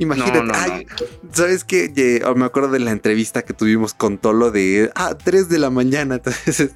[0.00, 0.86] Imagínate,
[1.30, 2.22] ¿sabes qué?
[2.26, 5.68] Oh, me acuerdo de la entrevista que tuvimos con Tolo de, ah, 3 de la
[5.68, 6.14] mañana.
[6.24, 6.70] Entonces,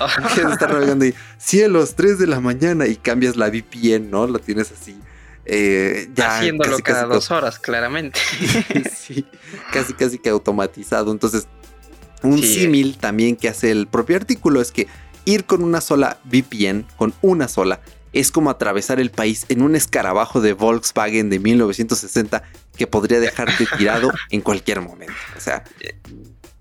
[0.00, 4.26] estar navegando y, cielos, 3 de la mañana y cambias la VPN, ¿no?
[4.26, 4.98] Lo tienes así.
[5.44, 8.18] Eh, ya Haciéndolo cada dos horas, claramente.
[8.96, 9.26] sí,
[9.74, 11.12] casi, casi que automatizado.
[11.12, 11.48] Entonces,
[12.22, 14.86] un símil también que hace el propio artículo es que
[15.26, 17.80] ir con una sola VPN, con una sola,
[18.12, 22.42] es como atravesar el país en un escarabajo de Volkswagen de 1960
[22.76, 25.14] que podría dejarte tirado en cualquier momento.
[25.36, 25.64] O sea,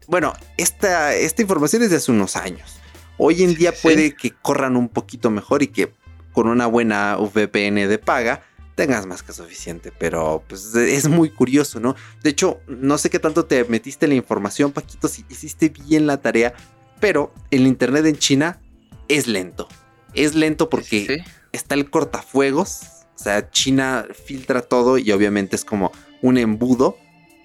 [0.07, 2.79] bueno, esta, esta información es de hace unos años.
[3.17, 5.91] Hoy en día puede que corran un poquito mejor y que
[6.31, 8.43] con una buena VPN de paga
[8.75, 11.97] tengas más que suficiente, pero pues es muy curioso, ¿no?
[12.23, 16.07] De hecho, no sé qué tanto te metiste en la información, Paquito, si hiciste bien
[16.07, 16.53] la tarea,
[17.01, 18.61] pero el internet en China
[19.09, 19.67] es lento.
[20.13, 22.81] Es lento porque está el cortafuegos.
[23.15, 26.97] O sea, China filtra todo y obviamente es como un embudo.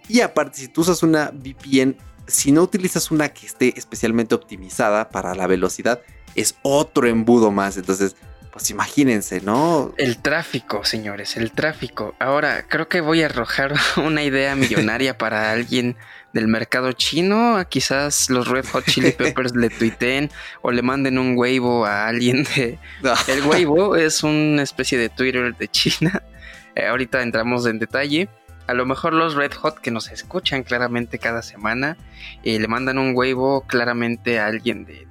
[0.08, 5.08] Y aparte, si tú usas una VPN, si no utilizas una que esté especialmente optimizada
[5.08, 6.00] para la velocidad,
[6.34, 7.76] es otro embudo más.
[7.76, 8.16] Entonces,
[8.52, 9.92] pues imagínense, ¿no?
[9.96, 12.14] El tráfico, señores, el tráfico.
[12.20, 15.96] Ahora, creo que voy a arrojar una idea millonaria para alguien
[16.34, 17.64] del mercado chino.
[17.70, 22.44] Quizás los Red Hot Chili Peppers le tuiteen o le manden un Weibo a alguien
[22.44, 22.78] de...
[23.28, 26.22] El Weibo es una especie de Twitter de China.
[26.74, 28.28] Eh, ahorita entramos en detalle.
[28.66, 31.96] A lo mejor los Red Hot que nos escuchan claramente cada semana
[32.42, 35.06] eh, le mandan un Weibo claramente a alguien de,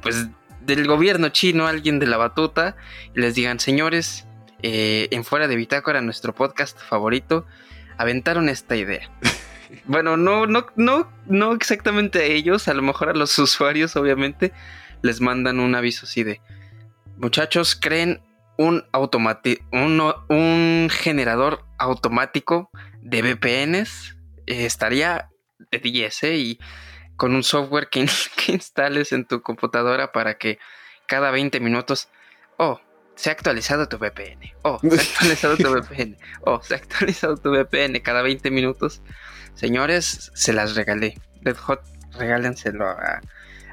[0.00, 0.28] pues
[0.62, 2.76] del gobierno chino, alguien de la batuta,
[3.14, 4.26] y les digan, señores,
[4.62, 7.46] eh, en fuera de Bitácora, nuestro podcast favorito,
[7.98, 9.10] aventaron esta idea.
[9.86, 14.52] Bueno, no, no, no, no exactamente a ellos, a lo mejor a los usuarios, obviamente,
[15.02, 16.40] les mandan un aviso así de
[17.16, 18.22] muchachos, creen
[18.58, 18.84] un,
[19.72, 22.70] un, un generador automático
[23.02, 25.30] de VPNs eh, estaría
[25.70, 26.36] de 10, ¿eh?
[26.36, 26.58] Y
[27.16, 30.58] con un software que, que, instales en tu computadora para que
[31.06, 32.08] cada 20 minutos,
[32.56, 32.80] oh,
[33.14, 37.36] se ha actualizado tu VPN, oh, se ha actualizado tu VPN, oh, se ha actualizado
[37.36, 39.02] tu VPN cada 20 minutos.
[39.56, 41.18] Señores, se las regalé.
[41.42, 41.82] Red Hot,
[42.16, 43.20] regálenselo a,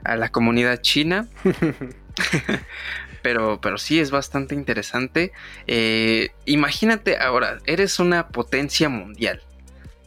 [0.04, 1.28] a la comunidad china.
[3.24, 5.32] pero, pero sí es bastante interesante.
[5.68, 9.42] Eh, imagínate ahora, eres una potencia mundial.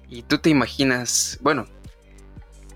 [0.08, 1.66] Y tú te imaginas, bueno,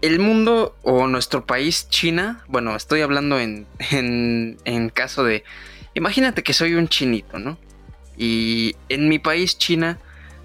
[0.02, 5.44] el mundo o nuestro país, China, bueno, estoy hablando en, en, en caso de,
[5.94, 7.58] imagínate que soy un chinito, ¿no?
[8.16, 9.98] Y en mi país, China,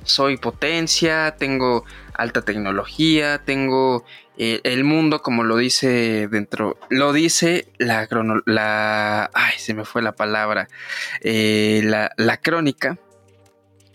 [0.05, 4.05] soy potencia, tengo alta tecnología, tengo
[4.37, 8.07] eh, el mundo como lo dice dentro, lo dice la,
[8.45, 10.67] la ay, se me fue la palabra,
[11.21, 12.97] eh, la, la, crónica,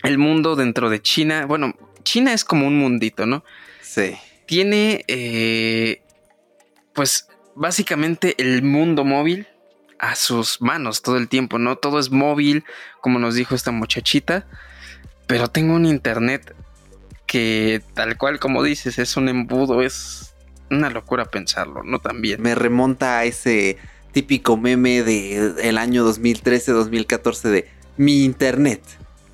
[0.03, 3.43] el mundo dentro de China, bueno, China es como un mundito, ¿no?
[3.81, 4.15] Sí.
[4.45, 6.01] Tiene, eh,
[6.93, 9.47] pues, básicamente el mundo móvil
[9.99, 11.77] a sus manos todo el tiempo, ¿no?
[11.77, 12.65] Todo es móvil,
[12.99, 14.47] como nos dijo esta muchachita
[15.31, 16.53] pero tengo un internet
[17.25, 20.33] que tal cual como dices es un embudo, es
[20.69, 21.99] una locura pensarlo, ¿no?
[21.99, 22.41] También.
[22.41, 23.77] Me remonta a ese
[24.11, 28.81] típico meme de el año 2013-2014 de mi internet.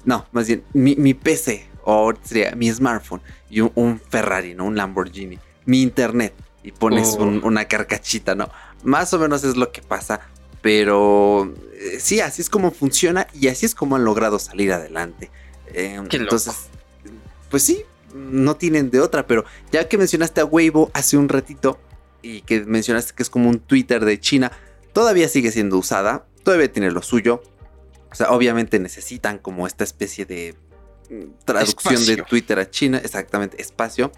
[0.06, 4.66] No, más bien mi, PC o sería mi smartphone y un, Ferrari, ¿no?
[4.66, 5.40] Un Lamborghini.
[5.66, 6.36] Mi internet.
[6.62, 7.24] Y pones oh.
[7.24, 8.52] una carcachita, ¿no?
[8.84, 10.22] Más o menos es lo que pasa.
[10.62, 15.32] Pero eh, sí, así es como funciona y así es como han logrado salir adelante.
[15.78, 16.70] Eh, entonces,
[17.52, 17.84] pues sí,
[18.16, 21.80] no tienen de otra, pero ya que mencionaste a Weibo hace un ratito
[22.24, 24.52] y que mencionaste que es como un Twitter de China,
[24.92, 27.44] todavía sigue siendo usada, todavía tiene lo suyo.
[28.12, 30.56] O sea, obviamente necesitan como esta especie de
[31.12, 34.12] mm, traducción de Twitter a China, exactamente, espacio.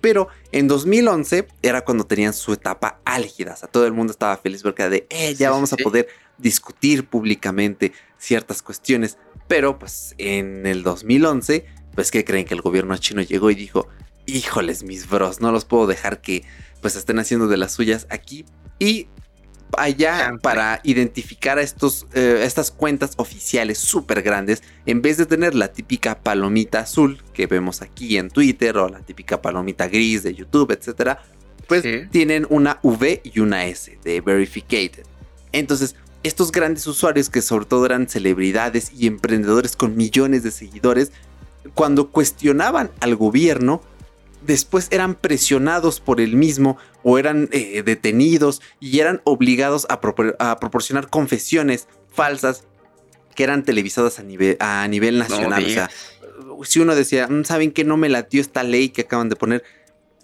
[0.00, 3.52] Pero en 2011 era cuando tenían su etapa álgida.
[3.52, 6.08] O sea, todo el mundo estaba feliz porque era de, eh, ya vamos a poder
[6.38, 9.18] discutir públicamente ciertas cuestiones.
[9.48, 13.88] Pero pues en el 2011, pues que creen que el gobierno chino llegó y dijo,
[14.26, 16.44] híjoles mis bros, no los puedo dejar que
[16.80, 18.44] pues estén haciendo de las suyas aquí.
[18.78, 19.08] Y
[19.76, 25.54] allá para identificar a estos, eh, estas cuentas oficiales súper grandes, en vez de tener
[25.54, 30.34] la típica palomita azul que vemos aquí en Twitter o la típica palomita gris de
[30.34, 31.22] YouTube, etcétera,
[31.66, 35.04] pues tienen una V y una S de verificated.
[35.52, 41.12] Entonces, estos grandes usuarios que sobre todo eran celebridades y emprendedores con millones de seguidores,
[41.74, 43.82] cuando cuestionaban al gobierno,
[44.44, 51.08] después eran presionados por el mismo o eran eh, detenidos y eran obligados a, proporcionar
[51.08, 52.64] confesiones falsas
[53.34, 55.64] que eran televisadas a nivel, a nivel nacional.
[55.64, 55.90] o sea,
[56.62, 59.62] si uno decía, mm, ¿saben que no me latió esta ley que acaban de poner?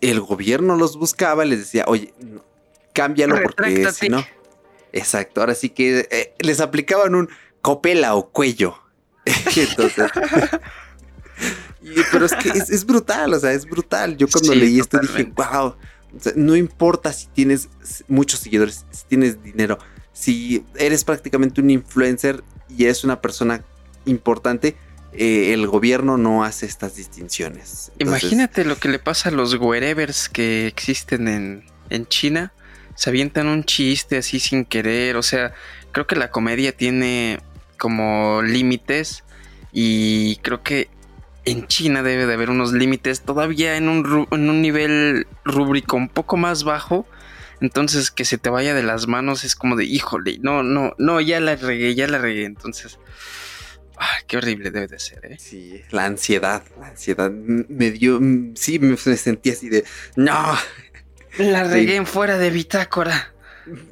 [0.01, 2.15] El gobierno los buscaba, les decía, oye,
[2.95, 4.25] cámbialo porque si no
[4.93, 7.29] Exacto, ahora sí que eh, les aplicaban un
[7.61, 8.77] copela o cuello.
[9.57, 10.11] Entonces.
[12.13, 14.17] pero es que es, brutal, o sea, es brutal.
[14.17, 15.75] Yo cuando leí esto dije, wow,
[16.37, 17.69] no importa si tienes
[18.09, 19.79] muchos seguidores, si tienes dinero,
[20.13, 23.65] si eres prácticamente un influencer y eres una persona
[24.05, 24.77] importante,
[25.13, 27.93] eh, el gobierno no hace estas distinciones.
[27.99, 32.53] Imagínate lo que le pasa a los wherevers que existen en, en China
[33.01, 35.17] se avientan un chiste así sin querer.
[35.17, 35.55] O sea,
[35.91, 37.41] creo que la comedia tiene
[37.79, 39.25] como límites
[39.73, 40.91] y creo que
[41.47, 46.11] en China debe de haber unos límites todavía en un, en un nivel rúbrico un
[46.11, 47.07] poco más bajo.
[47.63, 51.23] Entonces que se te vaya de las manos es como de, híjole, no, no, no,
[51.23, 52.45] ya la regué, ya la regué.
[52.45, 52.99] Entonces,
[54.27, 55.39] qué horrible debe de ser, ¿eh?
[55.39, 58.21] Sí, la ansiedad, la ansiedad me dio,
[58.57, 59.85] sí, me sentí así de,
[60.17, 60.55] no,
[61.41, 63.33] la regué en fuera de bitácora.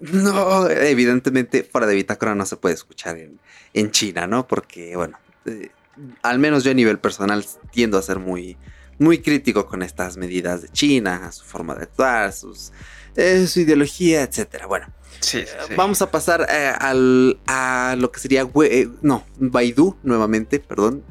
[0.01, 4.47] No, evidentemente fuera de bitácora no se puede escuchar en, China, ¿no?
[4.47, 5.71] Porque, bueno, eh,
[6.23, 8.57] al menos yo a nivel personal tiendo a ser muy,
[8.99, 12.73] muy crítico con estas medidas de China, su forma de actuar, sus,
[13.15, 14.67] eh, su ideología, etcétera.
[14.67, 14.87] Bueno,
[15.21, 15.45] sí,
[15.77, 18.49] vamos a pasar eh, al, a lo que sería,
[19.03, 21.05] no, Baidu nuevamente, perdón.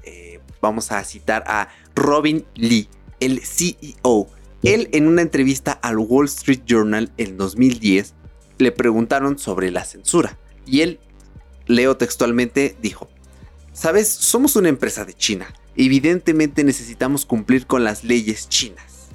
[0.62, 2.90] vamos a citar a Robin Lee,
[3.22, 4.28] el CEO
[4.64, 8.14] él en una entrevista al Wall Street Journal en 2010
[8.58, 11.00] le preguntaron sobre la censura y él,
[11.68, 13.10] leo textualmente, dijo,
[13.78, 15.54] Sabes, somos una empresa de China.
[15.76, 19.10] Evidentemente necesitamos cumplir con las leyes chinas.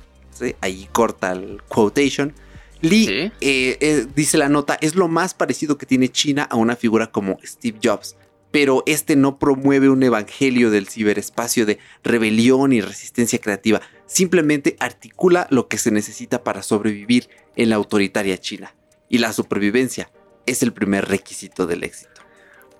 [0.60, 2.32] Ahí corta el quotation.
[2.80, 6.76] Lee, eh, eh, dice la nota, es lo más parecido que tiene China a una
[6.76, 8.16] figura como Steve Jobs.
[8.52, 13.80] pero este no promueve un evangelio del ciberespacio de rebelión y resistencia creativa,
[14.12, 18.74] simplemente articula lo que se necesita para sobrevivir en la autoritaria China.
[19.08, 20.10] Y la supervivencia
[20.46, 22.20] es el primer requisito del éxito.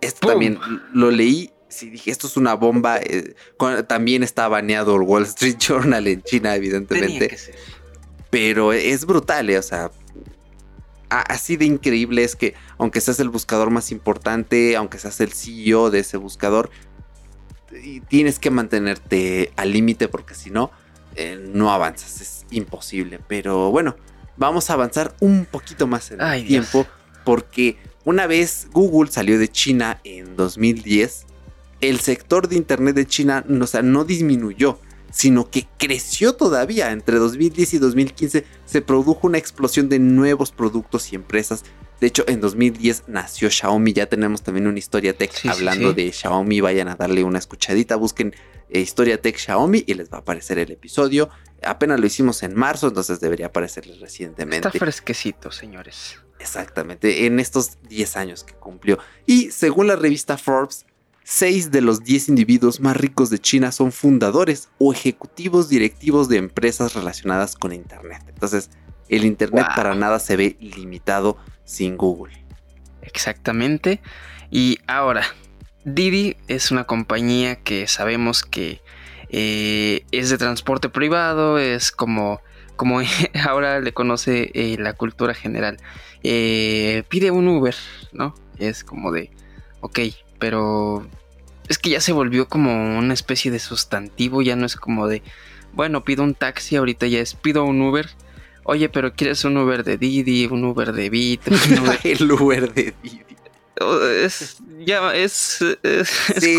[0.00, 0.58] Esto también
[0.92, 2.98] lo leí, sí dije, esto es una bomba.
[2.98, 3.34] Eh,
[3.86, 7.36] también está baneado el Wall Street Journal en China, evidentemente.
[8.30, 9.90] Pero es brutal, eh, o sea,
[11.08, 15.90] así de increíble es que aunque seas el buscador más importante, aunque seas el CEO
[15.90, 16.70] de ese buscador,
[18.08, 20.70] tienes que mantenerte al límite porque si no,
[21.16, 23.20] eh, no avanzas, es imposible.
[23.26, 23.96] Pero bueno,
[24.36, 26.86] vamos a avanzar un poquito más en el tiempo
[27.24, 31.26] porque una vez Google salió de China en 2010,
[31.80, 34.78] el sector de Internet de China no disminuyó,
[35.12, 36.90] sino que creció todavía.
[36.90, 41.64] Entre 2010 y 2015 se produjo una explosión de nuevos productos y empresas.
[42.00, 43.92] De hecho, en 2010 nació Xiaomi.
[43.92, 46.60] Ya tenemos también una historia tech hablando de Xiaomi.
[46.60, 47.94] Vayan a darle una escuchadita.
[47.96, 48.34] Busquen
[48.80, 51.28] Historia Tech Xiaomi y les va a aparecer el episodio.
[51.62, 54.68] Apenas lo hicimos en marzo, entonces debería aparecerles recientemente.
[54.68, 56.18] Está fresquecito, señores.
[56.38, 58.98] Exactamente, en estos 10 años que cumplió.
[59.26, 60.86] Y según la revista Forbes,
[61.24, 66.38] 6 de los 10 individuos más ricos de China son fundadores o ejecutivos directivos de
[66.38, 68.24] empresas relacionadas con Internet.
[68.28, 68.70] Entonces,
[69.08, 72.44] el Internet para nada se ve limitado sin Google.
[73.02, 74.00] Exactamente.
[74.50, 75.24] Y ahora,
[75.84, 78.80] Didi es una compañía que sabemos que
[79.30, 82.40] eh, es de transporte privado, es como,
[82.76, 83.00] como
[83.48, 85.78] ahora le conoce eh, la cultura general.
[86.22, 87.74] Eh, pide un Uber,
[88.12, 88.34] ¿no?
[88.58, 89.30] Es como de,
[89.80, 89.98] ok,
[90.38, 91.06] pero
[91.68, 95.22] es que ya se volvió como una especie de sustantivo, ya no es como de,
[95.72, 98.08] bueno, pido un taxi, ahorita ya es, pido un Uber.
[98.64, 101.42] Oye, pero ¿quieres un Uber de Didi, un Uber de Bit?
[102.04, 103.41] El Uber de Didi.
[103.76, 105.62] Es, ya, es...
[105.82, 106.08] Es,
[106.38, 106.58] sí,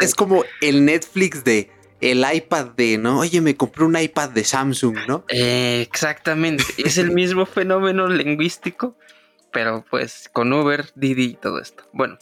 [0.00, 1.70] es, como el Netflix de
[2.00, 3.20] el iPad de, ¿no?
[3.20, 5.24] Oye, me compré un iPad de Samsung, ¿no?
[5.28, 8.96] exactamente, es el mismo fenómeno lingüístico,
[9.52, 11.84] pero pues con Uber, Didi y todo esto.
[11.92, 12.18] Bueno,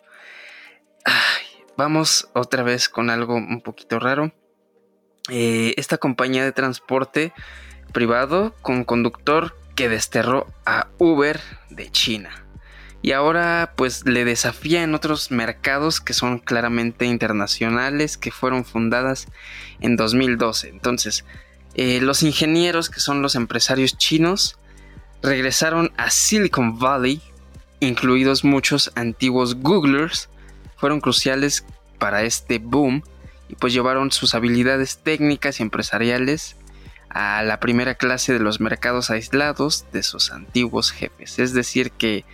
[1.76, 4.32] vamos otra vez con algo un poquito raro.
[5.30, 7.32] Eh, esta compañía de transporte
[7.92, 12.47] privado con conductor que desterró a Uber de China
[13.00, 19.28] y ahora pues le desafía en otros mercados que son claramente internacionales que fueron fundadas
[19.80, 20.68] en 2012.
[20.68, 21.24] Entonces,
[21.74, 24.58] eh, los ingenieros que son los empresarios chinos
[25.22, 27.22] regresaron a Silicon Valley,
[27.80, 30.28] incluidos muchos antiguos Googlers,
[30.76, 31.64] fueron cruciales
[31.98, 33.02] para este boom
[33.48, 36.56] y pues llevaron sus habilidades técnicas y empresariales
[37.10, 41.38] a la primera clase de los mercados aislados de sus antiguos jefes.
[41.38, 42.24] Es decir que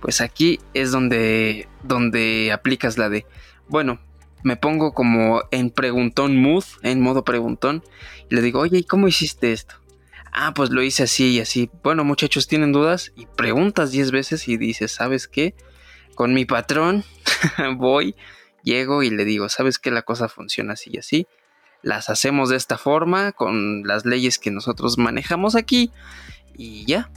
[0.00, 3.26] pues aquí es donde, donde aplicas la de,
[3.68, 4.00] bueno,
[4.42, 7.82] me pongo como en preguntón mood, en modo preguntón,
[8.30, 9.76] y le digo, oye, ¿y cómo hiciste esto?
[10.32, 11.70] Ah, pues lo hice así y así.
[11.82, 13.12] Bueno, muchachos, ¿tienen dudas?
[13.16, 15.54] Y preguntas 10 veces y dices, ¿sabes qué?
[16.14, 17.04] Con mi patrón
[17.76, 18.14] voy,
[18.62, 19.90] llego y le digo, ¿sabes qué?
[19.90, 21.26] La cosa funciona así y así.
[21.82, 25.90] Las hacemos de esta forma, con las leyes que nosotros manejamos aquí,
[26.56, 27.10] y ya,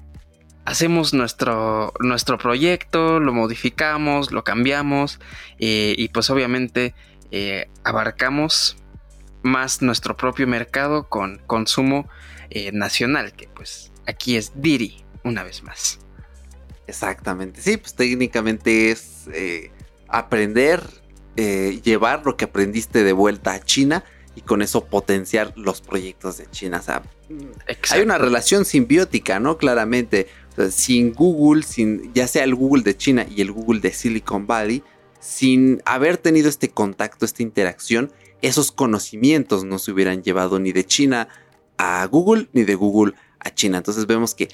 [0.65, 5.19] hacemos nuestro, nuestro proyecto, lo modificamos, lo cambiamos
[5.59, 6.93] eh, y pues obviamente
[7.31, 8.77] eh, abarcamos
[9.41, 12.09] más nuestro propio mercado con consumo
[12.49, 15.99] eh, nacional, que pues aquí es Diri una vez más.
[16.87, 19.29] Exactamente, sí, pues técnicamente es
[20.07, 20.81] aprender,
[21.35, 24.03] llevar lo que aprendiste de vuelta a China
[24.35, 26.79] y con eso potenciar los proyectos de China.
[26.79, 27.03] O sea,
[27.91, 29.57] hay una relación simbiótica, ¿no?
[29.57, 30.27] Claramente
[30.69, 34.83] sin Google, sin ya sea el Google de China y el Google de Silicon Valley,
[35.19, 40.85] sin haber tenido este contacto, esta interacción, esos conocimientos no se hubieran llevado ni de
[40.85, 41.27] China
[41.77, 43.77] a Google ni de Google a China.
[43.77, 44.49] Entonces vemos que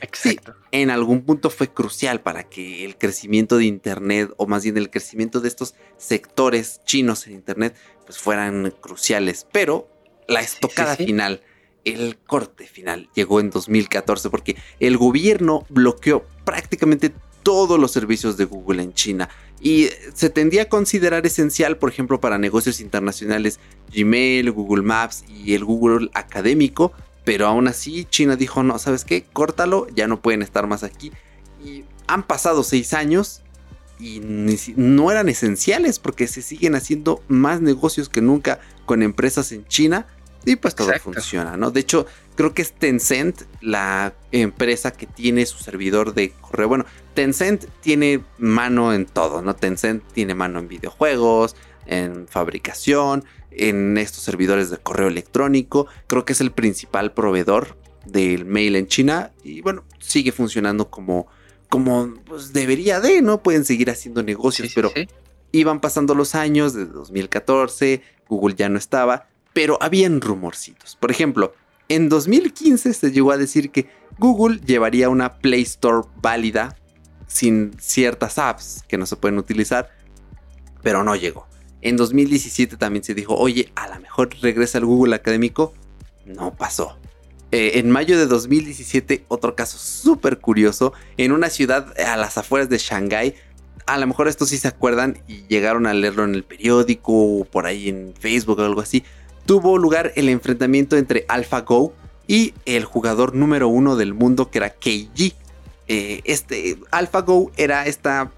[0.71, 4.89] en algún punto fue crucial para que el crecimiento de Internet, o más bien el
[4.89, 7.75] crecimiento de estos sectores chinos en Internet,
[8.05, 9.47] pues fueran cruciales.
[9.51, 9.89] Pero
[10.27, 11.41] la estocada final
[11.85, 17.13] el corte final llegó en 2014 porque el gobierno bloqueó prácticamente
[17.43, 19.29] todos los servicios de Google en China
[19.61, 23.59] y se tendía a considerar esencial, por ejemplo, para negocios internacionales
[23.95, 26.91] Gmail, Google Maps y el Google académico,
[27.23, 29.23] pero aún así China dijo, no, ¿sabes qué?
[29.31, 31.11] Córtalo, ya no pueden estar más aquí.
[31.63, 33.41] Y han pasado seis años
[33.99, 34.19] y
[34.75, 40.05] no eran esenciales porque se siguen haciendo más negocios que nunca con empresas en China
[40.45, 41.71] y pues todo funciona, ¿no?
[41.71, 46.67] De hecho, creo que es Tencent, la empresa que tiene su servidor de correo.
[46.67, 49.55] Bueno, Tencent tiene mano en todo, ¿no?
[49.55, 55.87] Tencent tiene mano en videojuegos, en fabricación, en estos servidores de correo electrónico.
[56.07, 61.27] Creo que es el principal proveedor del mail en China y bueno, sigue funcionando como
[61.69, 63.41] como pues, debería de, ¿no?
[63.41, 64.91] Pueden seguir haciendo negocios, pero
[65.51, 70.97] iban pasando los años de 2014, Google ya no estaba, pero habían rumorcitos.
[70.97, 71.55] Por ejemplo,
[71.87, 73.89] en 2015 se llegó a decir que
[74.19, 76.75] Google llevaría una Play Store válida
[77.25, 79.89] sin ciertas apps que no se pueden utilizar,
[80.83, 81.47] pero no llegó.
[81.81, 85.73] En 2017 también se dijo, oye, a lo mejor regresa el Google Académico.
[86.25, 86.97] No pasó.
[87.53, 92.67] Eh, en mayo de 2017, otro caso súper curioso, en una ciudad a las afueras
[92.67, 93.35] de Shanghái,
[93.85, 97.45] a lo mejor esto sí se acuerdan y llegaron a leerlo en el periódico o
[97.45, 99.05] por ahí en Facebook o algo así,
[99.45, 101.93] tuvo lugar el enfrentamiento entre AlphaGo
[102.27, 105.33] y el jugador número uno del mundo que era KG.
[105.87, 108.31] Eh, este AlphaGo era esta,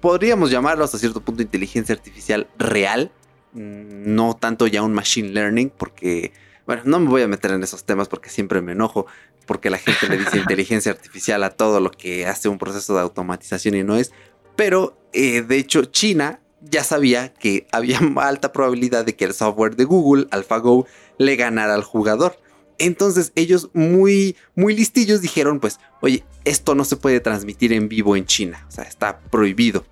[0.00, 3.10] podríamos llamarlo hasta cierto punto inteligencia artificial real,
[3.52, 6.32] mm, no tanto ya un machine learning, porque,
[6.64, 9.06] bueno, no me voy a meter en esos temas porque siempre me enojo,
[9.46, 13.00] porque la gente le dice inteligencia artificial a todo lo que hace un proceso de
[13.00, 14.12] automatización y no es,
[14.54, 19.76] pero eh, de hecho China ya sabía que había alta probabilidad de que el software
[19.76, 20.86] de Google, AlphaGo,
[21.18, 22.38] le ganara al jugador.
[22.78, 28.16] Entonces ellos muy, muy listillos dijeron, pues, oye, esto no se puede transmitir en vivo
[28.16, 29.84] en China, o sea, está prohibido.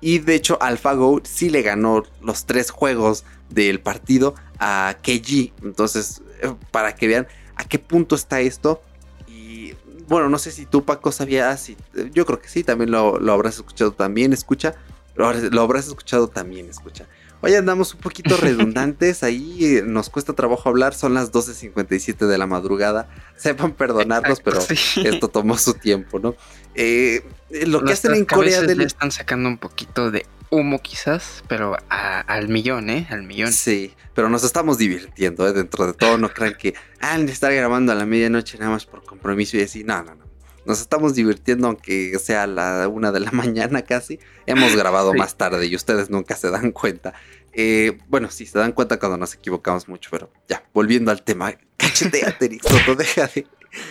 [0.00, 5.52] Y de hecho AlphaGo sí le ganó los tres juegos del partido a KG.
[5.62, 8.82] Entonces, eh, para que vean a qué punto está esto.
[9.26, 9.74] Y
[10.08, 11.72] bueno, no sé si tú Paco sabías,
[12.12, 14.74] yo creo que sí, también lo, habrás escuchado también, escucha.
[15.16, 17.06] Lo habrás escuchado también, escucha.
[17.42, 22.38] Hoy andamos un poquito redundantes, ahí eh, nos cuesta trabajo hablar, son las 12.57 de
[22.38, 26.34] la madrugada, sepan perdonarnos, pero esto tomó su tiempo, ¿no?
[26.74, 28.80] Eh, eh, lo que hacen en Corea del...
[28.80, 33.06] están sacando un poquito de humo quizás, pero al millón, ¿eh?
[33.10, 33.52] Al millón.
[33.52, 35.52] Sí, pero nos estamos divirtiendo, ¿eh?
[35.52, 38.86] Dentro de todo, no crean que, han de estar grabando a la medianoche nada más
[38.86, 40.24] por compromiso y así, no, no, no.
[40.66, 44.18] Nos estamos divirtiendo aunque sea la una de la mañana casi.
[44.46, 47.14] Hemos grabado más tarde y ustedes nunca se dan cuenta.
[47.52, 51.54] Eh, bueno, sí, se dan cuenta cuando nos equivocamos mucho, pero ya, volviendo al tema.
[51.76, 53.46] Cacheteate, Soto, deja de...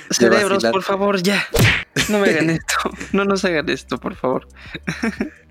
[0.10, 1.44] Cerebros, por favor, ya.
[2.10, 2.76] No me hagan esto.
[3.12, 4.48] No nos hagan esto, por favor.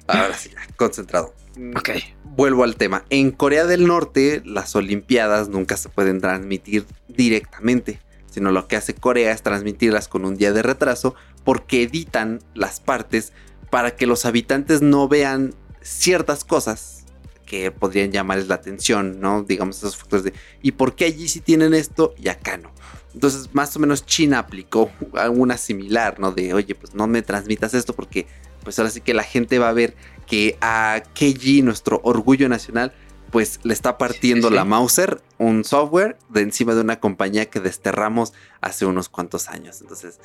[0.06, 1.34] Ahora sí, concentrado.
[1.76, 1.90] Ok.
[2.24, 3.04] Vuelvo al tema.
[3.10, 8.00] En Corea del Norte, las Olimpiadas nunca se pueden transmitir directamente
[8.34, 11.14] sino lo que hace Corea es transmitirlas con un día de retraso
[11.44, 13.32] porque editan las partes
[13.70, 17.04] para que los habitantes no vean ciertas cosas
[17.46, 19.44] que podrían llamarles la atención, ¿no?
[19.44, 20.32] Digamos esos factores de
[20.62, 22.72] ¿y por qué allí sí tienen esto y acá no?
[23.12, 26.32] Entonces, más o menos China aplicó alguna similar, ¿no?
[26.32, 28.26] De, oye, pues no me transmitas esto porque
[28.64, 29.94] pues ahora sí que la gente va a ver
[30.26, 32.92] que a KG, nuestro orgullo nacional,
[33.34, 38.32] pues le está partiendo la Mauser, un software de encima de una compañía que desterramos
[38.60, 39.80] hace unos cuantos años.
[39.80, 40.20] Entonces,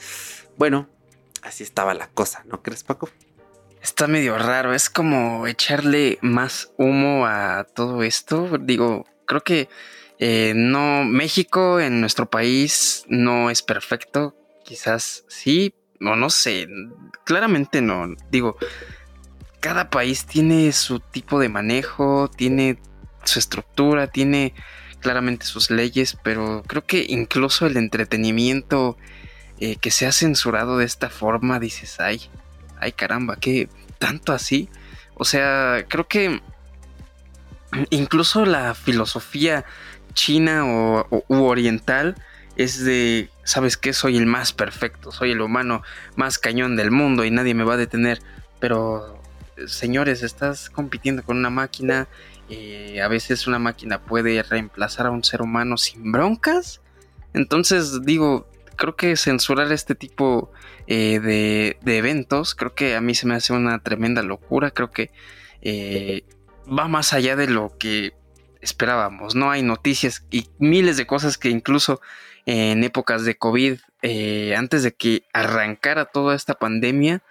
[0.60, 0.88] bueno,
[1.42, 3.10] así estaba la cosa, ¿no crees, Paco?
[3.82, 8.60] Está medio raro, es como echarle más humo a todo esto.
[8.60, 9.70] Digo, creo que
[10.20, 16.68] eh, no, México en nuestro país no es perfecto, quizás sí, o no sé,
[17.26, 18.06] claramente no.
[18.30, 18.56] Digo,
[19.62, 22.78] cada país tiene su tipo de manejo, tiene
[23.30, 24.54] su estructura, tiene
[25.00, 28.98] claramente sus leyes, pero creo que incluso el entretenimiento
[29.60, 32.22] eh, que se ha censurado de esta forma, dices, ay,
[32.80, 34.70] ay caramba, que tanto así.
[35.16, 36.42] O sea, creo que
[37.90, 39.66] incluso la filosofía
[40.14, 42.16] china o, oriental
[42.56, 43.94] es de, ¿sabes qué?
[43.94, 45.82] Soy el más perfecto, soy el humano
[46.16, 48.22] más cañón del mundo y nadie me va a detener.
[48.60, 49.22] Pero,
[49.68, 52.08] señores, estás compitiendo con una máquina
[52.50, 56.82] eh, a veces una máquina puede reemplazar a un ser humano sin broncas.
[57.34, 60.52] Entonces digo, creo que censurar este tipo
[60.88, 65.12] eh, de, eventos, creo que a mí se me hace una tremenda locura, creo que
[65.62, 66.24] eh,
[66.68, 68.14] va más allá de lo que
[68.62, 69.52] esperábamos, ¿no?
[69.52, 72.02] Hay noticias y miles de cosas que incluso
[72.46, 73.80] en épocas de COVID,
[74.58, 77.22] antes de que arrancara toda esta pandemia,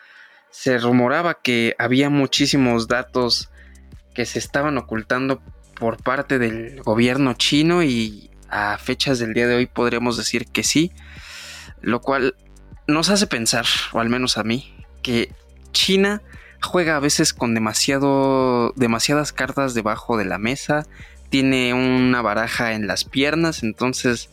[0.51, 3.51] se rumoraba que había muchísimos datos
[4.19, 5.41] que se estaban ocultando
[5.79, 10.65] por parte del gobierno chino y a fechas del día de hoy podríamos decir que
[10.65, 10.91] sí,
[11.83, 12.35] lo cual
[12.89, 15.33] nos hace pensar, o al menos a mí, que
[15.71, 16.21] China
[16.61, 20.85] juega a veces con demasiado, demasiadas cartas debajo de la mesa,
[21.31, 24.31] tiene una baraja en las piernas, entonces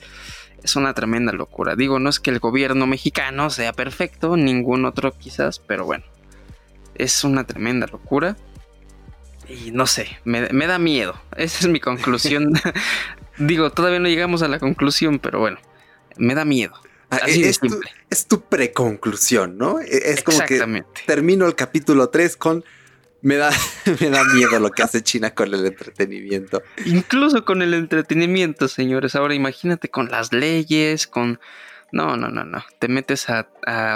[0.64, 1.76] es una tremenda locura.
[1.76, 6.06] Digo, no es que el gobierno mexicano sea perfecto, ningún otro quizás, pero bueno,
[6.96, 8.36] es una tremenda locura.
[9.48, 11.20] Y no sé, me, da miedo.
[11.36, 12.54] Esa es mi conclusión.
[13.38, 15.60] Digo, todavía no llegamos a la conclusión, pero bueno,
[16.18, 16.74] me da miedo.
[17.10, 17.80] Ah, Así es, tu,
[18.10, 19.80] es tu preconclusión, ¿no?
[19.80, 22.66] E, es como que termino el capítulo 3 con
[23.26, 23.50] me da,
[24.02, 26.62] me da miedo lo que hace China con el entretenimiento.
[26.86, 29.16] Incluso con el entretenimiento, señores.
[29.16, 31.40] Ahora imagínate con las leyes, con...
[31.92, 32.64] No, no, no, no.
[32.78, 33.48] Te metes a,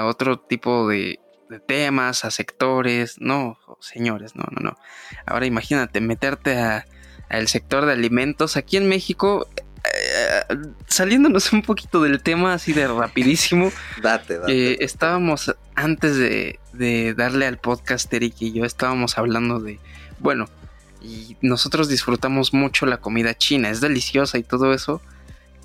[0.06, 1.20] otro tipo de,
[1.68, 3.18] temas, a sectores.
[3.20, 4.78] No, señores, no, no, no.
[5.26, 6.86] Ahora imagínate meterte a,
[7.30, 8.58] al sector de alimentos.
[8.58, 9.48] Aquí en México
[9.84, 10.58] eh,
[10.88, 13.72] saliéndonos un poquito del tema así de rapidísimo.
[14.02, 14.72] date, date.
[14.72, 16.60] Eh, estábamos antes de,
[17.16, 19.80] darle al podcast, Eric y yo estábamos hablando de,
[20.20, 20.46] bueno,
[21.02, 25.02] y nosotros disfrutamos mucho la comida china, es deliciosa y todo eso,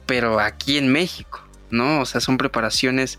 [0.07, 1.41] pero aquí en México,
[1.71, 2.01] ¿no?
[2.01, 3.19] O sea, son preparaciones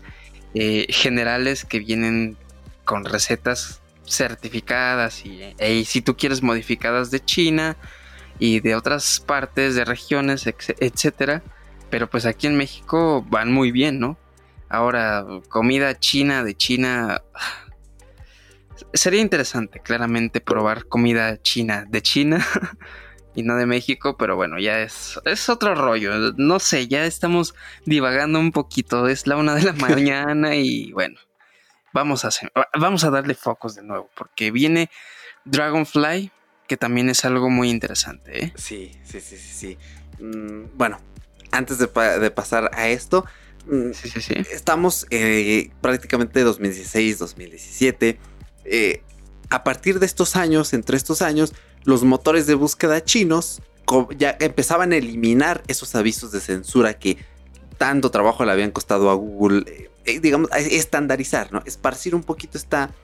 [0.54, 2.36] eh, generales que vienen
[2.84, 7.76] con recetas certificadas y, y si tú quieres modificadas de China
[8.38, 11.42] y de otras partes, de regiones, etcétera.
[11.90, 14.18] Pero pues aquí en México van muy bien, ¿no?
[14.68, 17.22] Ahora, comida china de China.
[18.92, 22.46] Sería interesante, claramente, probar comida china de China
[23.34, 26.32] y no de México, pero bueno, ya es, es otro rollo.
[26.36, 27.54] No sé, ya estamos
[27.84, 29.08] divagando un poquito.
[29.08, 31.18] Es la una de la mañana y bueno,
[31.96, 34.90] vamos a, hacer, vamos a darle focos de nuevo, porque viene
[35.46, 36.30] Dragonfly,
[36.68, 38.44] que también es algo muy interesante.
[38.44, 38.52] ¿eh?
[38.54, 39.78] Sí, sí, sí, sí,
[40.18, 40.22] sí.
[40.22, 41.00] Mm, bueno,
[41.52, 43.24] antes de, pasar a esto,
[43.66, 43.92] mm,
[44.52, 48.18] estamos eh, prácticamente 2016, 2017.
[48.66, 49.02] Eh,
[49.48, 53.62] a partir de estos años, entre estos años, los motores de búsqueda chinos
[54.18, 57.16] ya empezaban a eliminar esos avisos de censura que
[57.78, 61.62] tanto trabajo le habían costado a Google, eh, digamos, estandarizar, ¿no?
[61.66, 62.94] Esparcir un poquito esta,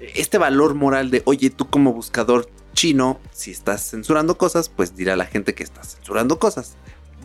[0.00, 5.14] este valor moral de, oye, tú como buscador chino, si estás censurando cosas, pues dirá
[5.14, 6.76] a la gente que estás censurando cosas.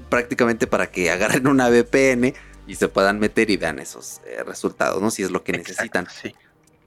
[0.10, 2.34] Prácticamente para que agarren una VPN
[2.68, 5.12] y se puedan meter y vean esos eh, resultados, ¿no?
[5.12, 6.08] Si es lo que necesitan.
[6.22, 6.34] Sí.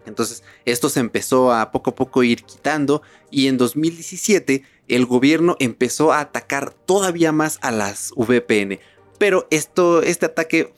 [0.06, 5.56] Entonces, esto se empezó a poco a poco ir quitando y en 2017 el gobierno
[5.58, 8.78] empezó a atacar todavía más a las VPN.
[9.18, 10.72] Pero esto, este ataque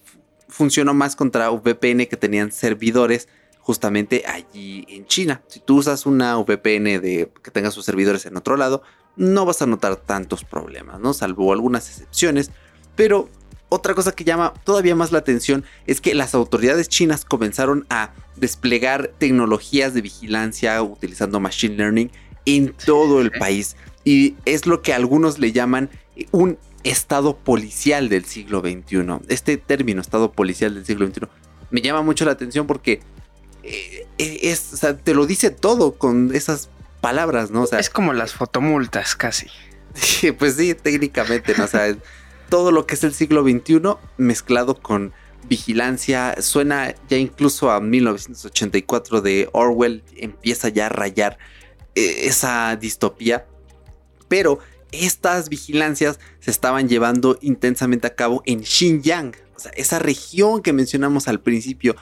[0.49, 3.29] funcionó más contra VPN que tenían servidores
[3.61, 5.43] justamente allí en China.
[5.49, 8.83] Si tú usas una VPN de que tenga sus servidores en otro lado,
[9.17, 11.13] no vas a notar tantos problemas, ¿no?
[11.13, 12.51] Salvo algunas excepciones.
[12.97, 13.29] Pero
[13.69, 18.15] otra cosa que llama todavía más la atención es que las autoridades chinas comenzaron a
[18.37, 22.11] desplegar tecnologías de vigilancia utilizando machine learning
[22.47, 23.77] en todo el país.
[24.05, 25.91] Y es lo que algunos le llaman
[26.31, 26.59] un
[26.91, 29.21] estado policial del siglo XXI.
[29.29, 31.29] Este término, estado policial del siglo XXI,
[31.71, 33.01] me llama mucho la atención porque
[33.63, 36.71] eh, es, te lo dice todo con esas
[37.01, 37.65] palabras, ¿no?
[37.65, 39.47] es como las fotomultas casi.
[40.39, 41.65] pues sí, técnicamente, ¿no?
[41.65, 41.95] O sea,
[42.49, 43.81] todo lo que es el siglo XXI
[44.17, 45.13] mezclado con
[45.49, 51.39] vigilancia, suena ya incluso a 1984 de Orwell, empieza ya a rayar
[51.95, 53.47] eh, esa distopía,
[54.29, 54.59] pero
[54.93, 60.73] estas vigilancias se estaban llevando intensamente a cabo en Xinjiang, o sea, esa región que
[60.73, 61.97] mencionamos al principio,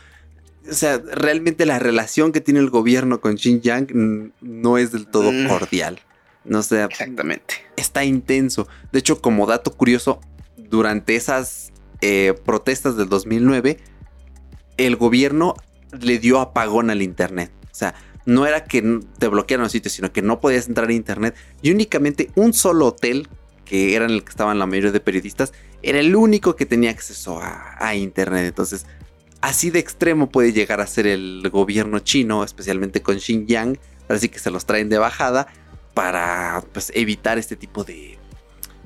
[0.69, 5.33] o sea, realmente la relación que tiene el gobierno con Xinjiang no es del todo
[5.33, 5.49] mm.
[5.49, 6.01] cordial.
[6.45, 6.83] No sé.
[6.85, 7.55] Exactamente.
[7.77, 8.69] Está intenso.
[8.93, 10.21] De hecho, como dato curioso,
[10.57, 13.79] durante esas eh, protestas del 2009,
[14.77, 15.55] el gobierno
[16.01, 17.51] le dio apagón al internet.
[17.65, 17.95] O sea,
[18.27, 21.35] no era que te bloquearan los sitios, sino que no podías entrar a internet.
[21.63, 23.29] Y únicamente un solo hotel,
[23.65, 25.53] que era en el que estaban la mayoría de periodistas,
[25.83, 28.47] era el único que tenía acceso a, a internet.
[28.47, 28.87] Entonces,
[29.41, 34.39] Así de extremo puede llegar a ser el gobierno chino, especialmente con Xinjiang, así que
[34.39, 35.47] se los traen de bajada
[35.95, 38.19] para pues, evitar este tipo de,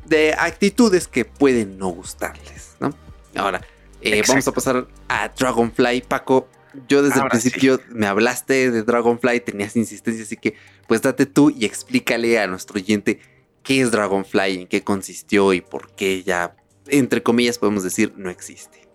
[0.07, 2.93] de actitudes que pueden no gustarles, ¿no?
[3.36, 3.62] Ahora,
[4.03, 6.49] eh, vamos a pasar a Dragonfly, Paco.
[6.88, 10.54] Yo desde el principio me hablaste de Dragonfly, tenías insistencia, así que
[10.86, 13.20] pues date tú y explícale a nuestro oyente
[13.62, 16.56] qué es Dragonfly, en qué consistió y por qué ya,
[16.86, 18.88] entre comillas, podemos decir no existe.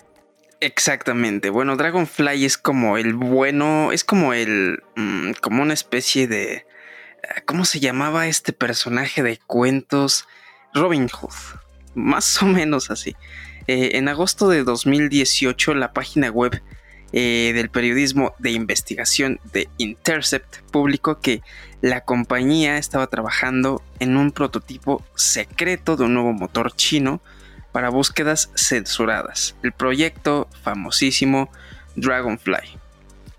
[0.61, 1.49] Exactamente.
[1.49, 6.65] Bueno, Dragonfly es como el bueno, es como el, mm, como una especie de,
[7.23, 10.27] ah, ¿cómo se llamaba este personaje de cuentos?
[10.73, 11.59] Robin Hood,
[11.93, 13.15] más o menos así.
[13.67, 16.61] Eh, en agosto de 2018, la página web
[17.17, 21.41] eh, del periodismo de investigación de Intercept publicó que
[21.79, 27.21] la compañía estaba trabajando en un prototipo secreto de un nuevo motor chino
[27.71, 31.49] para búsquedas censuradas, el proyecto famosísimo
[31.95, 32.77] Dragonfly.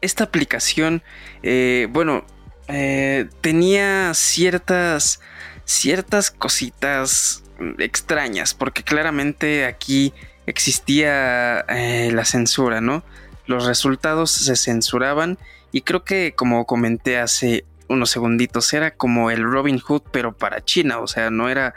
[0.00, 1.02] Esta aplicación,
[1.42, 2.24] eh, bueno,
[2.68, 5.20] eh, tenía ciertas,
[5.66, 7.42] ciertas cositas
[7.78, 10.14] extrañas, porque claramente aquí
[10.46, 13.04] existía la censura, ¿no?
[13.46, 15.38] Los resultados se censuraban
[15.72, 20.64] y creo que como comenté hace unos segunditos, era como el Robin Hood, pero para
[20.64, 21.74] China, o sea, no era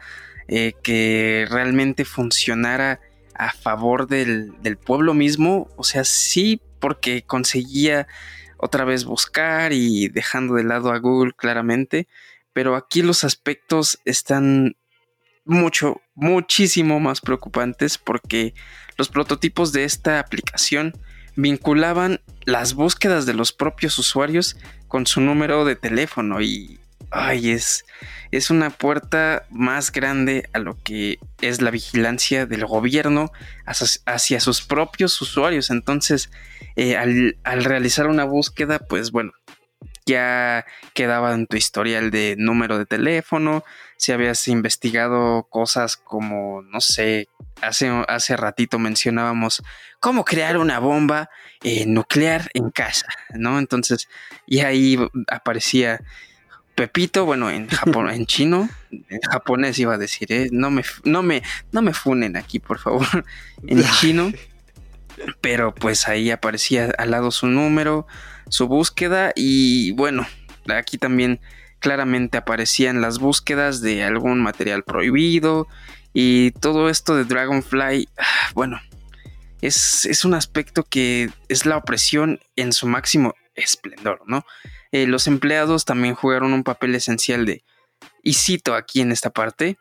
[0.48, 3.00] eh, que realmente funcionara
[3.36, 8.08] a favor del, del, pueblo mismo, o sea, sí porque conseguía
[8.58, 12.08] otra vez buscar y dejando de lado a Google claramente,
[12.52, 14.76] pero aquí los aspectos están
[15.46, 18.54] mucho, muchísimo más preocupantes porque
[18.98, 20.94] los prototipos de esta aplicación
[21.42, 26.80] vinculaban las búsquedas de los propios usuarios con su número de teléfono y
[27.12, 27.86] ay, es,
[28.32, 33.32] es una puerta más grande a lo que es la vigilancia del gobierno
[33.66, 35.70] hacia, sus propios usuarios.
[35.70, 36.30] Entonces,
[36.76, 39.32] eh, al, al, realizar una búsqueda, pues bueno,
[40.10, 43.64] ya quedaba en tu historial de número de teléfono,
[43.98, 47.30] si habías investigado cosas como, no sé,
[47.62, 49.64] hace, hace ratito mencionábamos
[50.00, 51.30] cómo crear una bomba
[51.64, 53.60] eh, nuclear en casa, ¿no?
[53.60, 54.08] Entonces,
[54.48, 54.98] y ahí
[55.28, 56.02] aparecía
[56.80, 60.48] Pepito, bueno, en Japón, en chino, en japonés iba a decir, ¿eh?
[60.54, 61.44] no, me, no, me,
[61.74, 63.06] no me funen aquí, por favor,
[63.68, 64.32] en chino.
[65.42, 68.08] Pero pues ahí aparecía al lado su número,
[68.50, 70.28] su búsqueda y bueno,
[70.68, 71.40] aquí también
[71.80, 75.68] claramente aparecían las búsquedas de algún material prohibido
[76.14, 78.82] y todo esto de Dragonfly, ah, bueno,
[79.62, 84.46] es, es un aspecto que es la opresión en su máximo esplendor, ¿no?
[84.92, 87.64] Eh, los empleados también jugaron un papel esencial de,
[88.24, 89.78] y cito aquí en esta parte,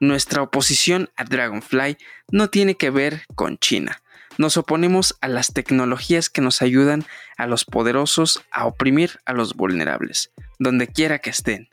[0.00, 1.96] nuestra oposición a Dragonfly
[2.30, 4.02] no tiene que ver con China,
[4.38, 7.04] nos oponemos a las tecnologías que nos ayudan
[7.36, 11.68] a los poderosos a oprimir a los vulnerables, donde quiera que estén.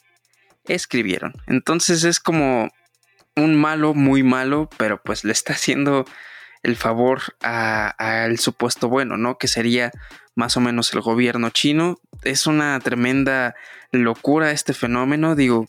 [0.66, 1.34] Escribieron.
[1.48, 2.70] Entonces es como
[3.36, 6.06] un malo muy malo, pero pues le está haciendo
[6.64, 9.38] el favor al supuesto bueno, ¿no?
[9.38, 9.92] Que sería
[10.36, 12.00] más o menos el gobierno chino.
[12.24, 13.56] Es una tremenda
[13.92, 15.36] locura este fenómeno.
[15.36, 15.68] Digo,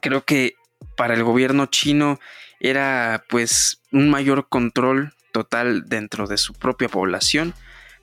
[0.00, 0.54] creo que
[0.96, 2.20] para el gobierno chino
[2.60, 7.54] era pues un mayor control total dentro de su propia población.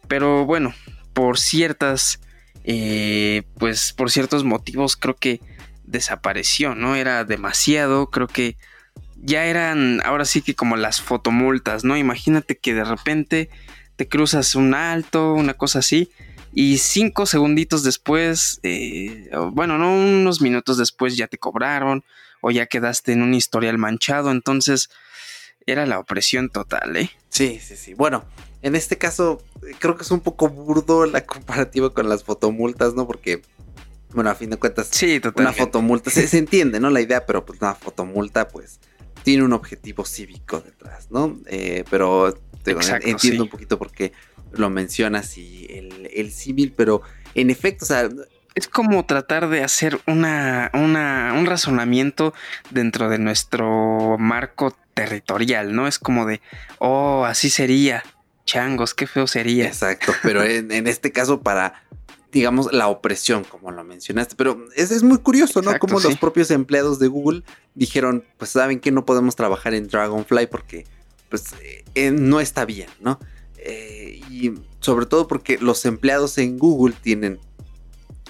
[0.08, 0.74] Pero bueno,
[1.14, 2.20] por ciertas,
[2.64, 5.42] eh, pues por ciertos motivos creo que
[5.84, 6.96] desapareció, ¿no?
[6.96, 8.58] Era demasiado, creo que
[9.16, 11.98] ya eran ahora sí que como las fotomultas, ¿no?
[11.98, 13.50] Imagínate que de repente
[13.96, 16.12] te cruzas un alto, una cosa así,
[16.54, 22.04] y cinco segunditos después, eh, bueno, no unos minutos después ya te cobraron
[22.42, 24.90] o ya quedaste en un historial manchado, entonces
[25.68, 27.12] era la opresión total, ¿eh?
[27.30, 27.94] Sí, sí, sí.
[27.94, 28.24] Bueno,
[28.62, 29.44] en este caso
[29.80, 33.06] creo que es un poco burdo la comparativa con las fotomultas, ¿no?
[33.06, 33.42] Porque,
[34.14, 36.90] bueno, a fin de cuentas, sí, una fotomulta, se, se, entiende, ¿no?
[36.90, 38.80] La idea, pero pues una fotomulta, pues,
[39.24, 41.38] tiene un objetivo cívico detrás, ¿no?
[41.48, 42.34] Eh, pero
[42.66, 44.14] entiendo un poquito por qué
[44.54, 47.02] lo mencionas y el, el símil, pero
[47.36, 48.10] en efecto, o sea,
[48.58, 52.34] es como tratar de hacer una, una, un razonamiento
[52.72, 55.88] dentro de nuestro marco territorial, ¿no?
[55.88, 56.42] Es como de,
[56.80, 58.04] oh, así sería.
[58.46, 59.68] Changos, qué feo sería.
[59.68, 61.84] Exacto, pero en, este caso para,
[62.32, 64.36] digamos, la opresión, como lo mencionaste.
[64.36, 65.78] Pero es, es muy curioso, ¿no?
[65.78, 67.44] como los propios empleados de Google
[67.76, 70.88] dijeron, pues saben que no podemos trabajar en Dragonfly porque,
[71.30, 71.54] pues,
[71.94, 73.20] eh, no está bien, ¿no?
[73.60, 77.40] Eh, y sobre todo porque los empleados en Google tienen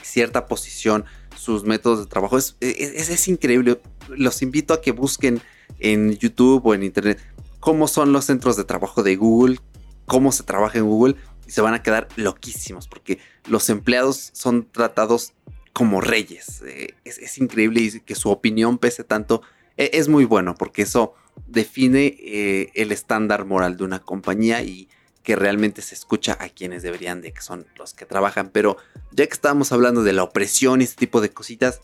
[0.07, 1.05] cierta posición,
[1.35, 2.37] sus métodos de trabajo.
[2.37, 3.79] Es, es, increíble.
[4.09, 5.41] Los invito a que busquen
[5.79, 7.19] en YouTube o en Internet
[7.59, 9.59] cómo son los centros de trabajo de Google,
[10.05, 14.67] cómo se trabaja en Google y se van a quedar loquísimos porque los empleados son
[14.71, 15.33] tratados
[15.73, 16.63] como reyes.
[16.65, 19.41] Eh, es, increíble y que su opinión pese tanto.
[19.77, 21.13] E, es muy bueno porque eso
[21.45, 24.89] define eh, el estándar moral de una compañía y
[25.27, 28.49] que realmente se escucha a quienes deberían de que son los que trabajan.
[28.49, 28.77] Pero
[29.11, 31.81] ya que estábamos hablando de la opresión y este tipo de cositas,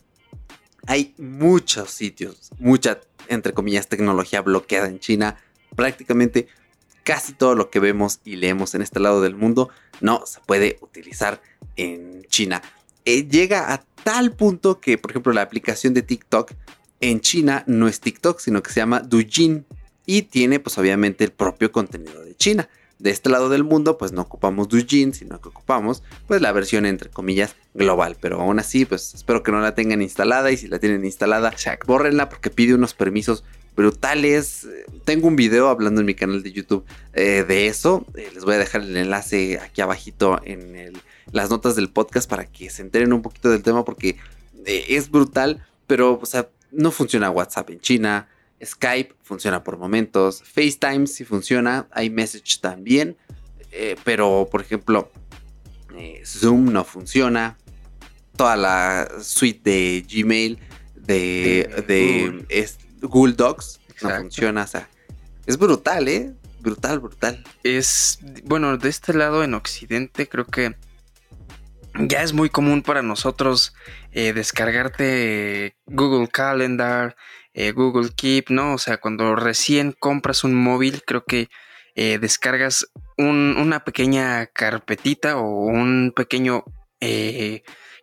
[0.86, 5.36] hay muchos sitios, mucha, entre comillas, tecnología bloqueada en China.
[5.76, 6.48] Prácticamente
[7.02, 9.68] casi todo lo que vemos y leemos en este lado del mundo
[10.00, 11.42] no se puede utilizar
[11.76, 12.62] en China.
[13.04, 16.52] Eh, llega a tal punto que, por ejemplo, la aplicación de TikTok
[17.00, 19.66] en China no es TikTok, sino que se llama Douyin
[20.06, 24.12] y tiene pues obviamente el propio contenido de China de este lado del mundo, pues
[24.12, 28.16] no ocupamos Douyin, sino que ocupamos pues la versión entre comillas global.
[28.20, 31.52] Pero aún así, pues espero que no la tengan instalada y si la tienen instalada,
[31.86, 33.44] bórrenla porque pide unos permisos
[33.76, 34.66] brutales.
[35.04, 38.06] Tengo un video hablando en mi canal de YouTube eh, de eso.
[38.14, 40.92] Eh, les voy a dejar el enlace aquí abajito en
[41.32, 44.16] las notas del podcast para que se enteren un poquito del tema porque
[44.66, 48.28] eh, es brutal, pero o sea, no funciona WhatsApp en China.
[48.62, 50.42] Skype funciona por momentos.
[50.42, 51.88] FaceTime sí funciona.
[51.96, 53.16] iMessage también.
[54.04, 55.10] pero, por ejemplo,
[56.24, 57.56] Zoom no funciona.
[58.36, 60.58] Toda la suite de Gmail
[60.96, 64.62] de, de, Google Docs no funciona.
[64.62, 64.88] O sea,
[65.46, 66.32] es brutal, ¿eh?
[66.60, 67.44] Brutal, brutal.
[67.62, 70.74] Es, bueno, de este lado en Occidente creo que
[71.94, 73.74] ya es muy común para nosotros
[74.12, 77.16] eh, descargarte Google Calendar,
[77.54, 78.74] eh, Google Keep, ¿no?
[78.74, 81.48] O sea, cuando recién compras un móvil, creo que
[81.94, 82.86] eh, descargas
[83.16, 86.64] una pequeña carpetita o un pequeño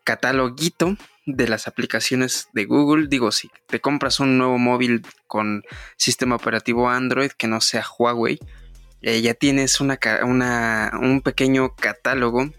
[0.04, 0.96] cataloguito
[1.26, 3.08] de las aplicaciones de Google.
[3.08, 5.64] Digo, si te compras un nuevo móvil con
[5.98, 8.40] sistema operativo Android que no sea Huawei,
[9.02, 10.00] eh, ya tienes una,
[11.02, 12.52] un pequeño catálogo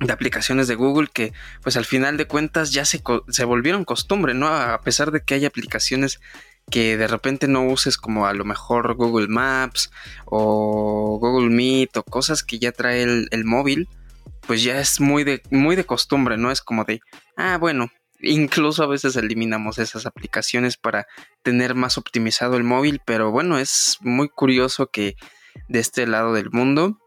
[0.00, 1.32] de aplicaciones de Google que
[1.62, 4.48] pues al final de cuentas ya se, se volvieron costumbre, ¿no?
[4.48, 6.20] A pesar de que hay aplicaciones
[6.70, 9.90] que de repente no uses como a lo mejor Google Maps
[10.26, 13.88] o Google Meet o cosas que ya trae el móvil,
[14.48, 16.50] pues ya es muy de, muy de costumbre, ¿no?
[16.50, 17.00] Es como de,
[17.36, 21.06] ah, bueno, incluso a veces eliminamos esas aplicaciones para
[21.42, 25.16] tener más optimizado el móvil, pero bueno, es muy curioso que
[25.68, 26.98] de este lado del mundo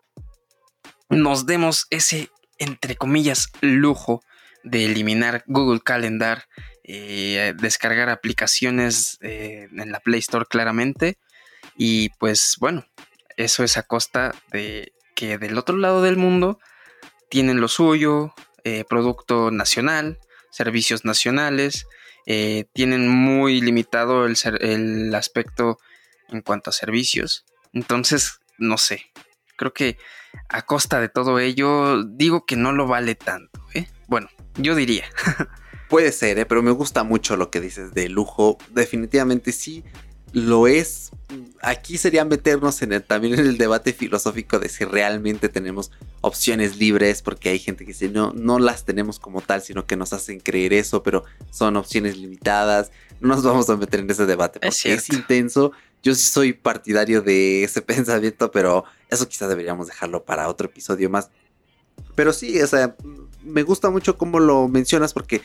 [1.10, 2.30] nos demos ese,
[2.62, 4.24] entre comillas, lujo
[4.64, 6.48] de eliminar Google Calendar,
[6.84, 11.18] eh, descargar aplicaciones eh, en la Play Store claramente,
[11.76, 12.86] y pues bueno,
[13.36, 16.60] eso es a costa de que del otro lado del mundo
[17.32, 18.32] tienen lo suyo,
[18.64, 20.20] eh, producto nacional,
[20.52, 21.88] servicios nacionales,
[22.74, 25.80] tienen muy limitado el, aspecto
[26.30, 27.46] en cuanto a servicios.
[27.74, 29.08] Entonces, no sé,
[29.58, 29.98] creo que
[30.50, 33.62] a costa de todo ello, digo que no lo vale tanto.
[33.74, 33.88] ¿eh?
[34.08, 35.06] Bueno, yo diría.
[35.90, 38.58] Puede ser, pero me gusta mucho lo que dices de lujo.
[38.70, 39.84] Definitivamente sí
[40.34, 41.12] lo es.
[41.62, 47.22] Aquí sería meternos en también en el debate filosófico de si realmente tenemos opciones libres,
[47.22, 50.40] porque hay gente que dice no, no las tenemos como tal, sino que nos hacen
[50.40, 52.92] creer eso, pero son opciones limitadas.
[53.20, 55.72] No nos vamos a meter en ese debate porque es, intenso.
[56.04, 61.10] Yo sí soy partidario de ese pensamiento, pero eso quizás deberíamos dejarlo para otro episodio
[61.10, 61.30] más.
[62.16, 62.96] Pero sí, o sea,
[63.44, 65.42] me gusta mucho cómo lo mencionas porque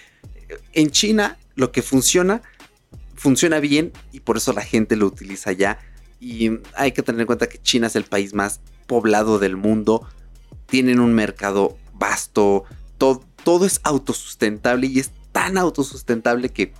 [0.73, 2.43] en China lo que funciona
[3.17, 5.79] funciona bien y por eso la gente lo utiliza ya.
[6.21, 10.07] Y hay que tener en cuenta que China es el país más poblado del mundo.
[10.67, 12.65] Tienen un mercado vasto.
[12.99, 16.73] Todo, todo es autosustentable y es tan autosustentable que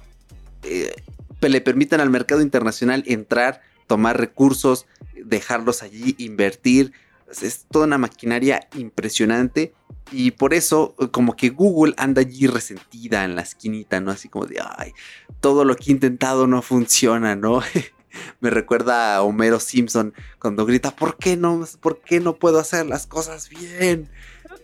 [0.63, 0.95] eh,
[1.41, 4.87] le permiten al mercado internacional entrar, tomar recursos,
[5.25, 6.93] dejarlos allí, invertir.
[7.31, 9.75] Es toda una maquinaria impresionante
[10.13, 14.13] y por eso, como que Google anda allí resentida en la esquinita, ¿no?
[14.13, 14.93] Así como de, ay,
[15.41, 17.61] todo lo que he intentado no funciona, ¿no?
[18.41, 22.87] Me recuerda a Homero Simpson cuando grita, ¿por qué no, por qué no puedo hacer
[22.87, 24.09] las cosas bien?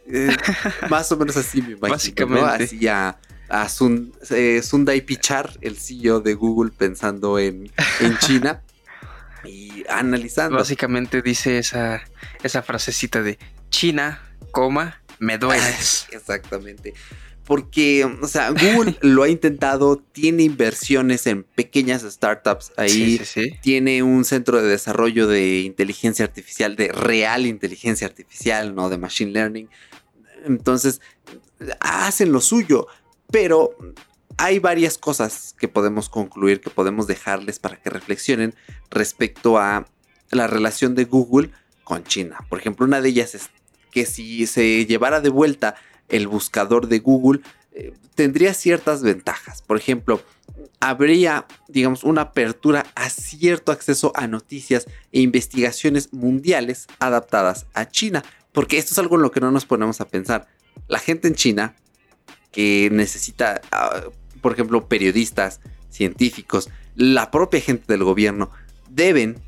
[0.07, 0.35] Eh,
[0.91, 1.91] más o menos así me imagino.
[1.91, 2.65] Básicamente.
[2.65, 3.69] Así a, a
[4.31, 8.63] eh, Sundai Pichar, el CEO de Google, pensando en, en China
[9.45, 10.57] y analizando.
[10.57, 12.03] Básicamente dice esa,
[12.43, 13.39] esa frasecita de
[13.71, 14.21] China,
[14.51, 16.07] coma, me dueles.
[16.13, 16.95] Exactamente.
[17.45, 23.21] Porque, o sea, Google lo ha intentado, tiene inversiones en pequeñas startups ahí,
[23.61, 29.33] tiene un centro de desarrollo de inteligencia artificial, de real inteligencia artificial, no de machine
[29.33, 29.69] learning.
[30.45, 31.01] Entonces,
[31.81, 32.87] hacen lo suyo,
[33.31, 33.77] pero
[34.43, 38.57] hay varias cosas que podemos concluir, que podemos dejarles para que reflexionen
[38.91, 39.87] respecto a
[40.33, 41.53] la relación de Google
[41.85, 42.39] con China.
[42.49, 43.51] Por ejemplo, una de ellas es
[43.93, 45.77] que si se llevara de vuelta
[46.09, 47.41] el buscador de Google,
[47.71, 49.63] eh, tendría ciertas ventajas.
[49.63, 50.21] Por ejemplo,
[50.81, 58.25] habría, digamos, una apertura a cierto acceso a noticias e investigaciones mundiales adaptadas a China.
[58.51, 60.49] Porque esto es algo en lo que no nos ponemos a pensar.
[60.89, 61.77] La gente en China
[62.51, 64.03] que necesita, ah,
[64.43, 68.51] por ejemplo, periodistas, científicos, la propia gente del gobierno,
[68.91, 69.39] deben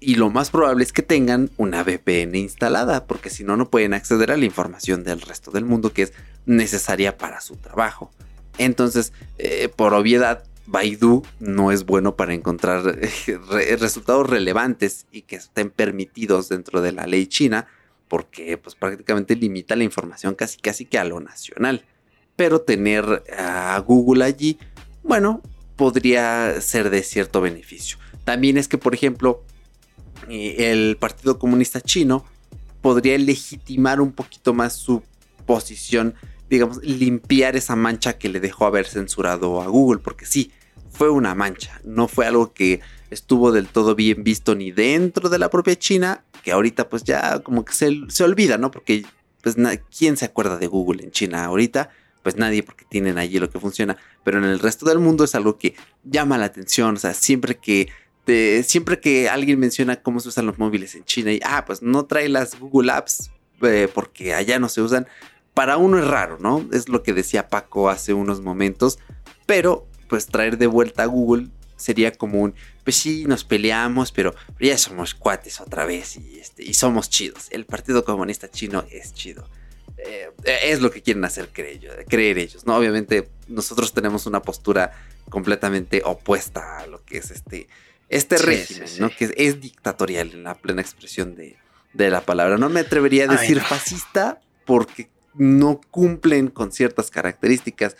[0.00, 3.92] y lo más probable es que tengan una VPN instalada, porque si no, no pueden
[3.92, 6.12] acceder a la información del resto del mundo que es
[6.46, 8.10] necesaria para su trabajo.
[8.56, 15.36] Entonces, eh, por obviedad, Baidu no es bueno para encontrar eh, resultados relevantes y que
[15.36, 17.66] estén permitidos dentro de la ley china,
[18.08, 21.84] porque pues prácticamente limita la información casi casi que a lo nacional.
[22.40, 24.58] Pero tener a Google allí,
[25.02, 25.42] bueno,
[25.76, 27.98] podría ser de cierto beneficio.
[28.24, 29.44] también es que, por ejemplo,
[30.26, 32.24] eh, el Partido Comunista Chino
[32.80, 35.02] podría legitimar un poquito más su
[35.44, 36.14] posición,
[36.48, 40.50] digamos, limpiar esa mancha que le dejó haber censurado a Google, porque sí,
[40.90, 42.80] fue una mancha, no fue algo que
[43.10, 47.40] estuvo del todo bien visto ni dentro de la propia China, que ahorita pues ya
[47.40, 48.70] como que se, se olvida, ¿no?
[48.70, 49.04] Porque
[49.42, 49.56] pues
[49.94, 51.90] ¿quién se acuerda de Google en China ahorita?
[52.22, 55.34] Pues nadie porque tienen allí lo que funciona, pero en el resto del mundo es
[55.34, 57.88] algo que llama la atención, o sea, siempre que
[58.62, 62.04] siempre que alguien menciona cómo se usan los móviles en China y, ah, pues no
[62.04, 63.30] trae las Google Apps
[63.62, 65.08] eh, porque allá no se usan,
[65.54, 66.66] para uno es raro, ¿no?
[66.72, 68.98] Es lo que decía Paco hace unos momentos,
[69.46, 72.54] pero pues traer de vuelta a Google sería como un,
[72.84, 77.48] pues sí, nos peleamos, pero ya somos cuates otra vez y, este, y somos chidos.
[77.50, 79.48] El Partido Comunista Chino es chido.
[80.06, 80.30] Eh,
[80.64, 82.76] es lo que quieren hacer creer, creer ellos, ¿no?
[82.76, 84.92] Obviamente nosotros tenemos una postura
[85.28, 87.68] completamente opuesta a lo que es este
[88.10, 89.08] este régimen, ¿no?
[89.08, 91.56] Que es, dictatorial en la plena expresión de,
[92.10, 92.58] la palabra.
[92.58, 97.96] No me atrevería a decir fascista porque no cumplen con ciertas características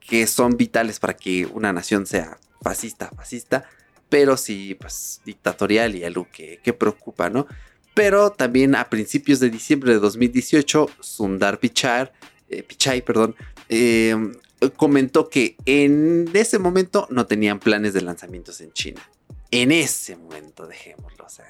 [0.00, 3.64] que son vitales para que una nación sea fascista, fascista,
[4.08, 7.48] pero sí, pues dictatorial y algo que, preocupa, ¿no?
[7.96, 12.12] Pero también a principios de diciembre de 2018, Sundar Pichai,
[12.48, 13.34] eh, Pichai perdón,
[13.68, 14.32] em,
[14.76, 19.02] comentó que en ese momento no tenían planes de lanzamientos en China
[19.50, 21.24] en ese momento, dejémoslo.
[21.24, 21.46] O sea,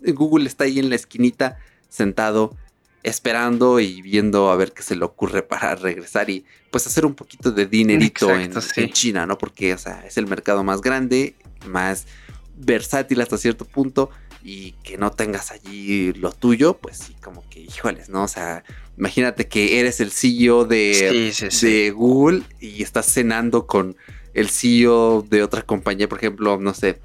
[0.00, 1.58] Google está ahí en la esquinita,
[1.88, 2.56] sentado,
[3.02, 7.14] esperando y viendo a ver qué se le ocurre para regresar y pues hacer un
[7.14, 8.52] poquito de dinerito en,
[8.92, 9.38] China, ¿no?
[9.38, 11.34] Porque, o sea, es el mercado más grande,
[11.66, 12.06] más
[12.56, 14.10] versátil hasta cierto punto
[14.42, 18.22] y que no tengas allí lo tuyo, pues sí, como que, híjoles, ¿no?
[18.24, 18.64] O sea,
[18.96, 21.32] imagínate que eres el CEO de,
[21.62, 23.96] de Google y estás cenando con
[24.34, 27.00] el CEO de otra compañía, por ejemplo, no sé,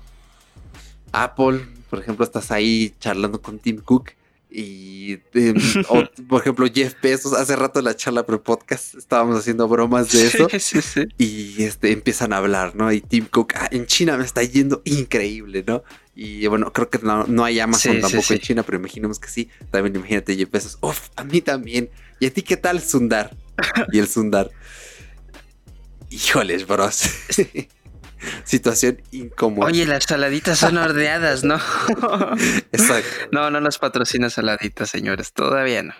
[1.12, 4.12] Apple, por ejemplo, estás ahí charlando con Tim Cook
[4.56, 5.56] y, em,
[6.30, 10.28] por ejemplo, Jeff Bezos, hace rato en la charla pro podcast estábamos haciendo bromas de
[10.28, 10.47] eso
[11.18, 12.91] y este, empiezan a hablar, ¿no?
[12.91, 15.84] Y Tim Cook, ah, en China me está yendo increíble, ¿no?
[16.16, 19.49] Y bueno, creo que no, hay Amazon tampoco en China, pero imaginemos que sí.
[19.72, 21.89] También imagínate Jeff Bezos, uff, a mí también.
[22.20, 23.36] ¿Y a ti qué tal, Sundar?
[23.91, 24.51] Y el Sundar.
[26.12, 27.10] Híjoles, bros.
[28.44, 29.68] situación incómoda.
[29.68, 31.56] Oye, las saladitas son ordeadas, ¿no?
[32.72, 33.10] Exacto.
[33.32, 35.94] No, no nos patrocina saladitas, señores, todavía no.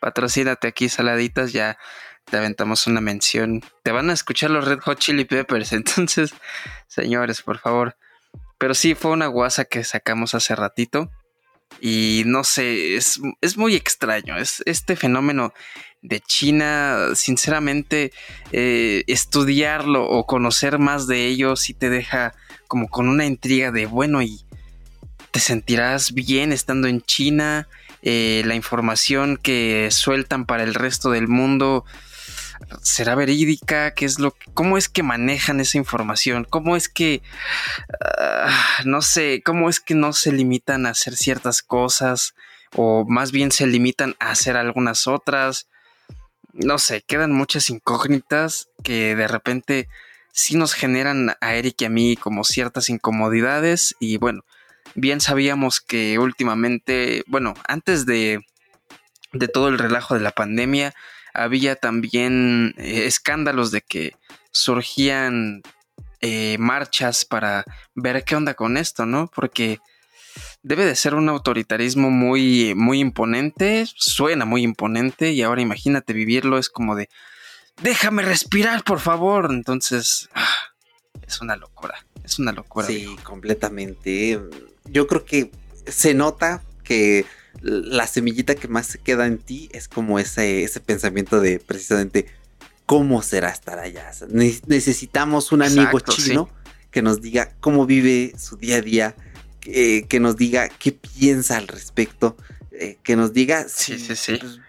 [0.00, 1.78] Patrocínate aquí saladitas, ya
[2.24, 3.62] te aventamos una mención.
[3.82, 6.32] Te van a escuchar los Red Hot Chili Peppers, entonces,
[6.86, 7.96] señores, por favor.
[8.58, 11.10] Pero sí, fue una guasa que sacamos hace ratito.
[11.80, 14.36] Y no sé, es, es muy extraño.
[14.36, 15.52] Es este fenómeno
[16.02, 18.12] de China, sinceramente,
[18.52, 22.34] eh, estudiarlo o conocer más de ello sí te deja
[22.68, 24.44] como con una intriga de, bueno, y
[25.30, 27.68] te sentirás bien estando en China,
[28.02, 31.84] eh, la información que sueltan para el resto del mundo
[32.82, 37.22] será verídica, qué es lo cómo es que manejan esa información, cómo es que
[38.18, 38.50] ah,
[38.84, 42.34] no sé, cómo es que no se limitan a hacer ciertas cosas
[42.74, 45.68] o más bien se limitan a hacer algunas otras.
[46.52, 49.88] No sé, quedan muchas incógnitas que de repente
[50.32, 54.44] sí nos generan a Eric y a mí como ciertas incomodidades y bueno,
[54.94, 58.40] bien sabíamos que últimamente, bueno, antes de,
[59.32, 60.94] de todo el relajo de la pandemia,
[61.38, 64.16] había también eh, escándalos de que
[64.50, 65.62] surgían
[66.20, 67.64] eh, marchas para
[67.94, 69.30] ver qué onda con esto, ¿no?
[69.34, 69.78] Porque
[70.62, 76.58] debe de ser un autoritarismo muy, muy imponente, suena muy imponente y ahora imagínate vivirlo,
[76.58, 77.08] es como de,
[77.82, 79.48] déjame respirar, por favor.
[79.50, 80.48] Entonces, ah,
[81.26, 82.86] es una locura, es una locura.
[82.86, 84.40] Sí, completamente.
[84.86, 85.52] Yo creo que
[85.86, 87.26] se nota que
[87.60, 92.26] la semillita que más se queda en ti es como ese, ese pensamiento de precisamente
[92.86, 94.10] cómo será estar allá.
[94.66, 96.48] necesitamos un amigo chino
[96.90, 99.14] que nos diga cómo vive su día a día
[99.66, 102.36] eh, que nos diga qué piensa al respecto,
[102.70, 104.60] eh, que nos diga si sí, pues,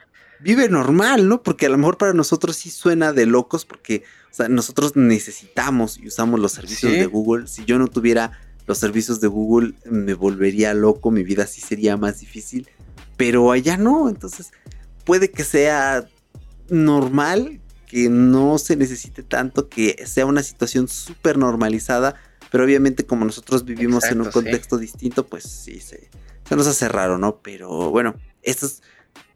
[0.41, 1.41] vive normal, ¿no?
[1.41, 4.03] Porque a lo mejor para nosotros sí suena de locos porque
[4.49, 7.47] nosotros necesitamos y usamos los servicios de Google.
[7.47, 8.39] Si yo no tuviera
[8.69, 12.69] los servicios de Google me volvería loco, mi vida sí sería más difícil,
[13.17, 14.51] pero allá no, entonces
[15.05, 16.07] puede que sea
[16.69, 22.13] normal, que no se necesite tanto, que sea una situación súper normalizada,
[22.51, 26.07] pero obviamente como nosotros vivimos en un contexto distinto, pues sí, se,
[26.55, 27.39] nos hace raro, ¿no?
[27.41, 28.83] Pero bueno, esto es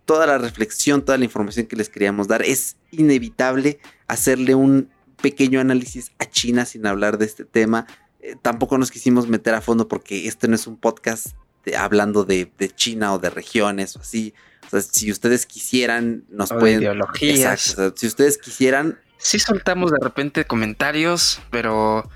[0.06, 2.44] toda la reflexión, toda la información que les queríamos dar.
[2.44, 4.92] Es inevitable hacerle un
[5.24, 7.88] pequeño análisis a China sin hablar de este tema.
[8.24, 11.36] Eh, tampoco nos quisimos meter a fondo porque este no es un podcast
[11.78, 14.34] hablando de, China o de regiones o así.
[14.66, 16.82] O sea, si ustedes quisieran, nos pueden.
[16.82, 17.76] ideologías.
[17.96, 18.98] si ustedes quisieran.
[19.18, 22.10] Sí, soltamos de repente comentarios, pero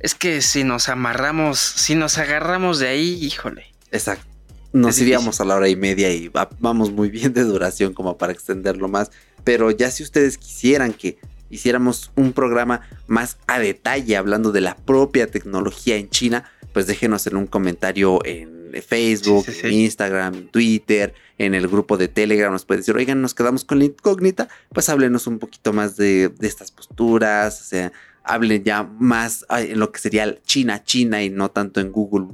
[0.00, 3.66] es que si nos amarramos, si nos agarramos de ahí, híjole.
[3.92, 4.26] Exacto.
[4.72, 8.32] Nos iríamos a la hora y media y vamos muy bien de duración como para
[8.32, 9.10] extenderlo más.
[9.44, 11.18] Pero ya si ustedes quisieran que
[11.52, 17.26] hiciéramos un programa más a detalle hablando de la propia tecnología en China, pues déjenos
[17.26, 22.50] en un comentario en Facebook, en Instagram, en Twitter, en el grupo de Telegram.
[22.50, 26.30] Nos pueden decir, oigan, nos quedamos con la incógnita, pues háblenos un poquito más de,
[26.30, 27.92] de estas posturas, o sea,
[28.24, 32.28] hablen ya más en lo que sería China, China y no tanto en Google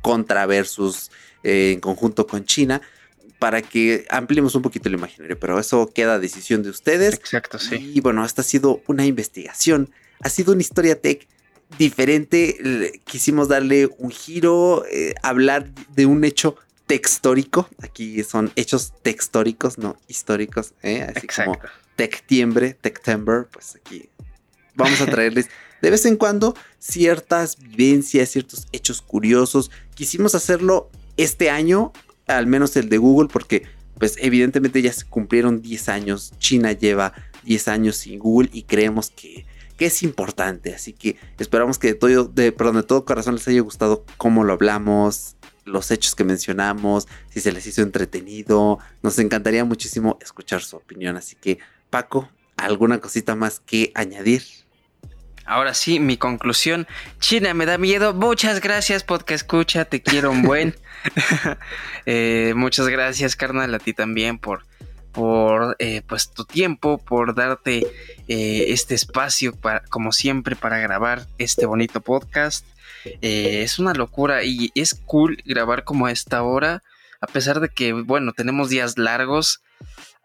[0.00, 1.10] contra versus
[1.42, 2.80] eh, en conjunto con China
[3.38, 7.14] para que ampliemos un poquito el imaginario, pero eso queda a decisión de ustedes.
[7.14, 7.92] Exacto, sí.
[7.94, 11.26] Y bueno, esta ha sido una investigación, ha sido una historia tech
[11.78, 16.56] diferente, quisimos darle un giro, eh, hablar de un hecho
[16.86, 21.02] textórico, aquí son hechos textóricos, no históricos, ¿eh?
[21.02, 21.58] así Exacto.
[21.58, 24.08] como tectiembre, tectember, pues aquí
[24.74, 25.48] vamos a traerles
[25.82, 29.70] de vez en cuando ciertas vivencias, ciertos hechos curiosos.
[29.94, 31.92] Quisimos hacerlo este año,
[32.26, 33.64] al menos el de Google, porque
[33.98, 36.32] pues evidentemente ya se cumplieron 10 años.
[36.38, 37.12] China lleva
[37.44, 39.46] 10 años sin Google y creemos que,
[39.76, 40.74] que es importante.
[40.74, 44.44] Así que esperamos que de todo, de, perdón, de todo corazón les haya gustado cómo
[44.44, 48.78] lo hablamos, los hechos que mencionamos, si se les hizo entretenido.
[49.02, 51.16] Nos encantaría muchísimo escuchar su opinión.
[51.16, 51.58] Así que,
[51.90, 54.42] Paco, ¿alguna cosita más que añadir?
[55.46, 56.86] Ahora sí, mi conclusión.
[57.20, 58.14] China me da miedo.
[58.14, 59.84] Muchas gracias, podcast escucha.
[59.84, 60.74] Te quiero un buen.
[62.06, 64.66] Eh, muchas gracias, carnal, a ti también por,
[65.12, 67.86] por eh, pues tu tiempo, por darte
[68.28, 72.66] eh, este espacio, para, como siempre, para grabar este bonito podcast.
[73.22, 76.82] es una locura y es cool grabar como a esta hora,
[77.20, 79.62] a pesar de que, bueno, tenemos días largos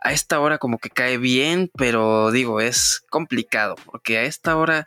[0.01, 4.86] a esta hora como que cae bien, pero digo, es complicado, porque a esta hora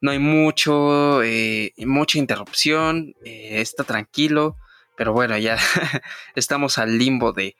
[0.00, 4.56] no hay mucho, eh, mucha interrupción, eh, está tranquilo,
[4.96, 5.58] pero bueno, ya
[6.34, 7.56] estamos al limbo de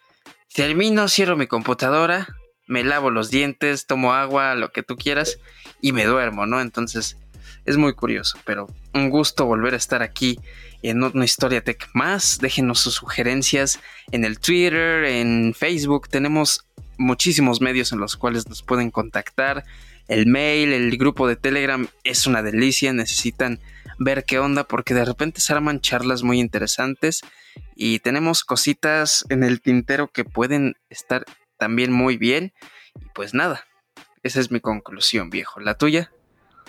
[0.54, 2.28] termino, cierro mi computadora,
[2.66, 5.38] me lavo los dientes, tomo agua, lo que tú quieras,
[5.80, 6.60] y me duermo, ¿no?
[6.60, 7.18] Entonces
[7.66, 10.38] es muy curioso, pero un gusto volver a estar aquí
[10.82, 12.38] en una historia tech más.
[12.38, 13.80] Déjenos sus sugerencias
[14.12, 16.08] en el Twitter, en Facebook.
[16.08, 16.66] Tenemos
[16.98, 19.64] muchísimos medios en los cuales nos pueden contactar.
[20.08, 22.92] El mail, el grupo de Telegram es una delicia.
[22.92, 23.60] Necesitan
[23.98, 27.22] ver qué onda porque de repente se arman charlas muy interesantes
[27.74, 31.24] y tenemos cositas en el tintero que pueden estar
[31.56, 32.52] también muy bien.
[33.00, 33.64] Y pues nada,
[34.22, 35.60] esa es mi conclusión, viejo.
[35.60, 36.12] ¿La tuya?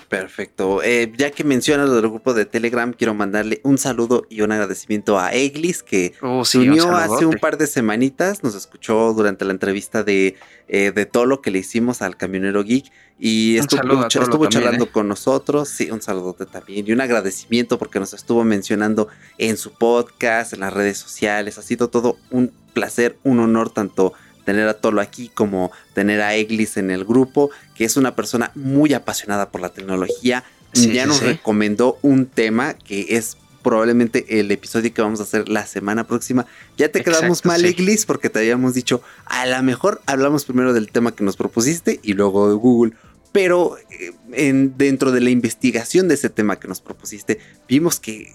[0.09, 0.83] Perfecto.
[0.83, 4.51] Eh, ya que mencionas lo del grupo de Telegram, quiero mandarle un saludo y un
[4.51, 8.43] agradecimiento a Eglis, que oh, se unió hace un par de semanitas.
[8.43, 10.35] Nos escuchó durante la entrevista de,
[10.67, 12.91] eh, de Tolo que le hicimos al camionero geek.
[13.17, 14.89] Y estuvo, estuvo charlando ¿eh?
[14.91, 15.69] con nosotros.
[15.69, 16.85] Sí, un saludote también.
[16.87, 21.57] Y un agradecimiento porque nos estuvo mencionando en su podcast, en las redes sociales.
[21.57, 24.13] Ha sido todo un placer, un honor tanto
[24.45, 28.51] tener a Tolo aquí como tener a Eglis en el grupo, que es una persona
[28.55, 30.43] muy apasionada por la tecnología.
[30.73, 35.65] ya nos recomendó un tema que es probablemente el episodio que vamos a hacer la
[35.65, 36.45] semana próxima.
[36.77, 40.91] Ya te quedamos mal, Eglis, porque te habíamos dicho, a lo mejor hablamos primero del
[40.91, 42.93] tema que nos propusiste y luego de Google.
[43.31, 48.31] Pero eh, en, dentro de la investigación de ese tema que nos propusiste, vimos que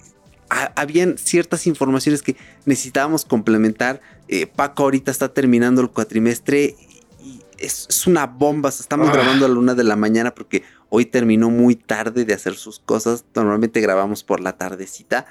[0.51, 4.01] habían ciertas informaciones que necesitábamos complementar.
[4.29, 6.77] Eh, Paco ahorita está terminando el cuatrimestre
[7.23, 8.69] y es, una bomba.
[8.69, 9.13] Estamos ah.
[9.13, 12.81] grabando a la una de la mañana porque hoy terminó muy tarde de hacer sus
[12.81, 13.25] cosas.
[13.35, 15.27] Normalmente grabamos por la tardecita.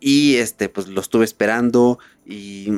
[0.00, 2.70] Y este, pues lo estuve esperando y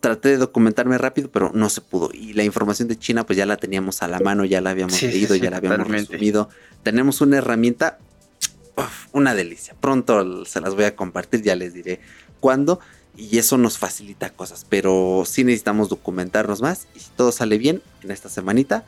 [0.00, 2.10] traté de documentarme rápido, pero no se pudo.
[2.12, 5.00] Y la información de China, pues ya la teníamos a la mano, ya la habíamos
[5.00, 6.50] leído, ya la habíamos resumido.
[6.82, 7.98] Tenemos una herramienta
[9.12, 9.74] una delicia.
[9.80, 12.00] Pronto se las voy a compartir, ya les diré
[12.40, 12.80] cuándo.
[13.16, 16.88] Y eso nos facilita cosas, pero sí necesitamos documentarnos más.
[16.96, 18.84] Y si todo sale bien en esta semanita,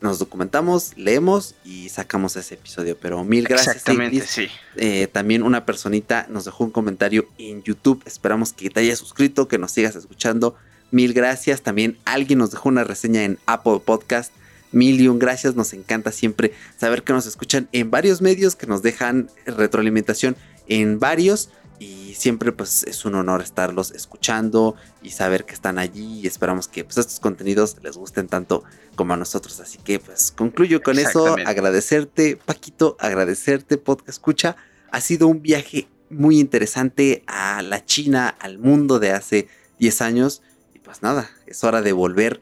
[0.00, 2.96] nos documentamos, leemos y sacamos ese episodio.
[3.00, 3.76] Pero mil gracias.
[3.76, 4.46] Exactamente, sí.
[4.76, 8.00] Eh, también una personita nos dejó un comentario en YouTube.
[8.06, 10.54] Esperamos que te hayas suscrito, que nos sigas escuchando.
[10.92, 11.62] Mil gracias.
[11.62, 14.32] También alguien nos dejó una reseña en Apple Podcast.
[14.72, 18.66] Mil y un gracias, nos encanta siempre saber que nos escuchan en varios medios, que
[18.66, 20.36] nos dejan retroalimentación
[20.68, 26.20] en varios y siempre pues es un honor estarlos escuchando y saber que están allí
[26.20, 28.64] y esperamos que pues estos contenidos les gusten tanto
[28.96, 29.60] como a nosotros.
[29.60, 34.56] Así que pues concluyo con eso, agradecerte Paquito, agradecerte podcast escucha,
[34.90, 40.42] ha sido un viaje muy interesante a la China, al mundo de hace 10 años.
[40.74, 42.40] Y pues nada, es hora de volver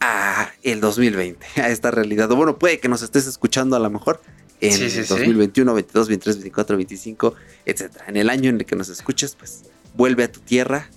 [0.00, 2.30] a el 2020, a esta realidad.
[2.32, 4.20] O bueno, puede que nos estés escuchando a lo mejor
[4.60, 7.82] en 2021, 22, 23, 24, 25, etc.
[8.06, 9.62] En el año en el que nos escuches, pues
[9.94, 10.88] vuelve a tu tierra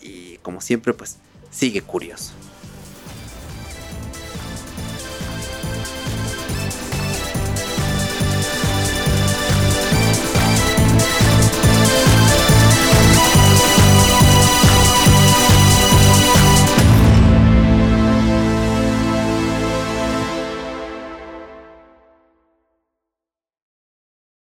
[0.00, 1.18] y como siempre, pues
[1.50, 2.32] sigue curioso.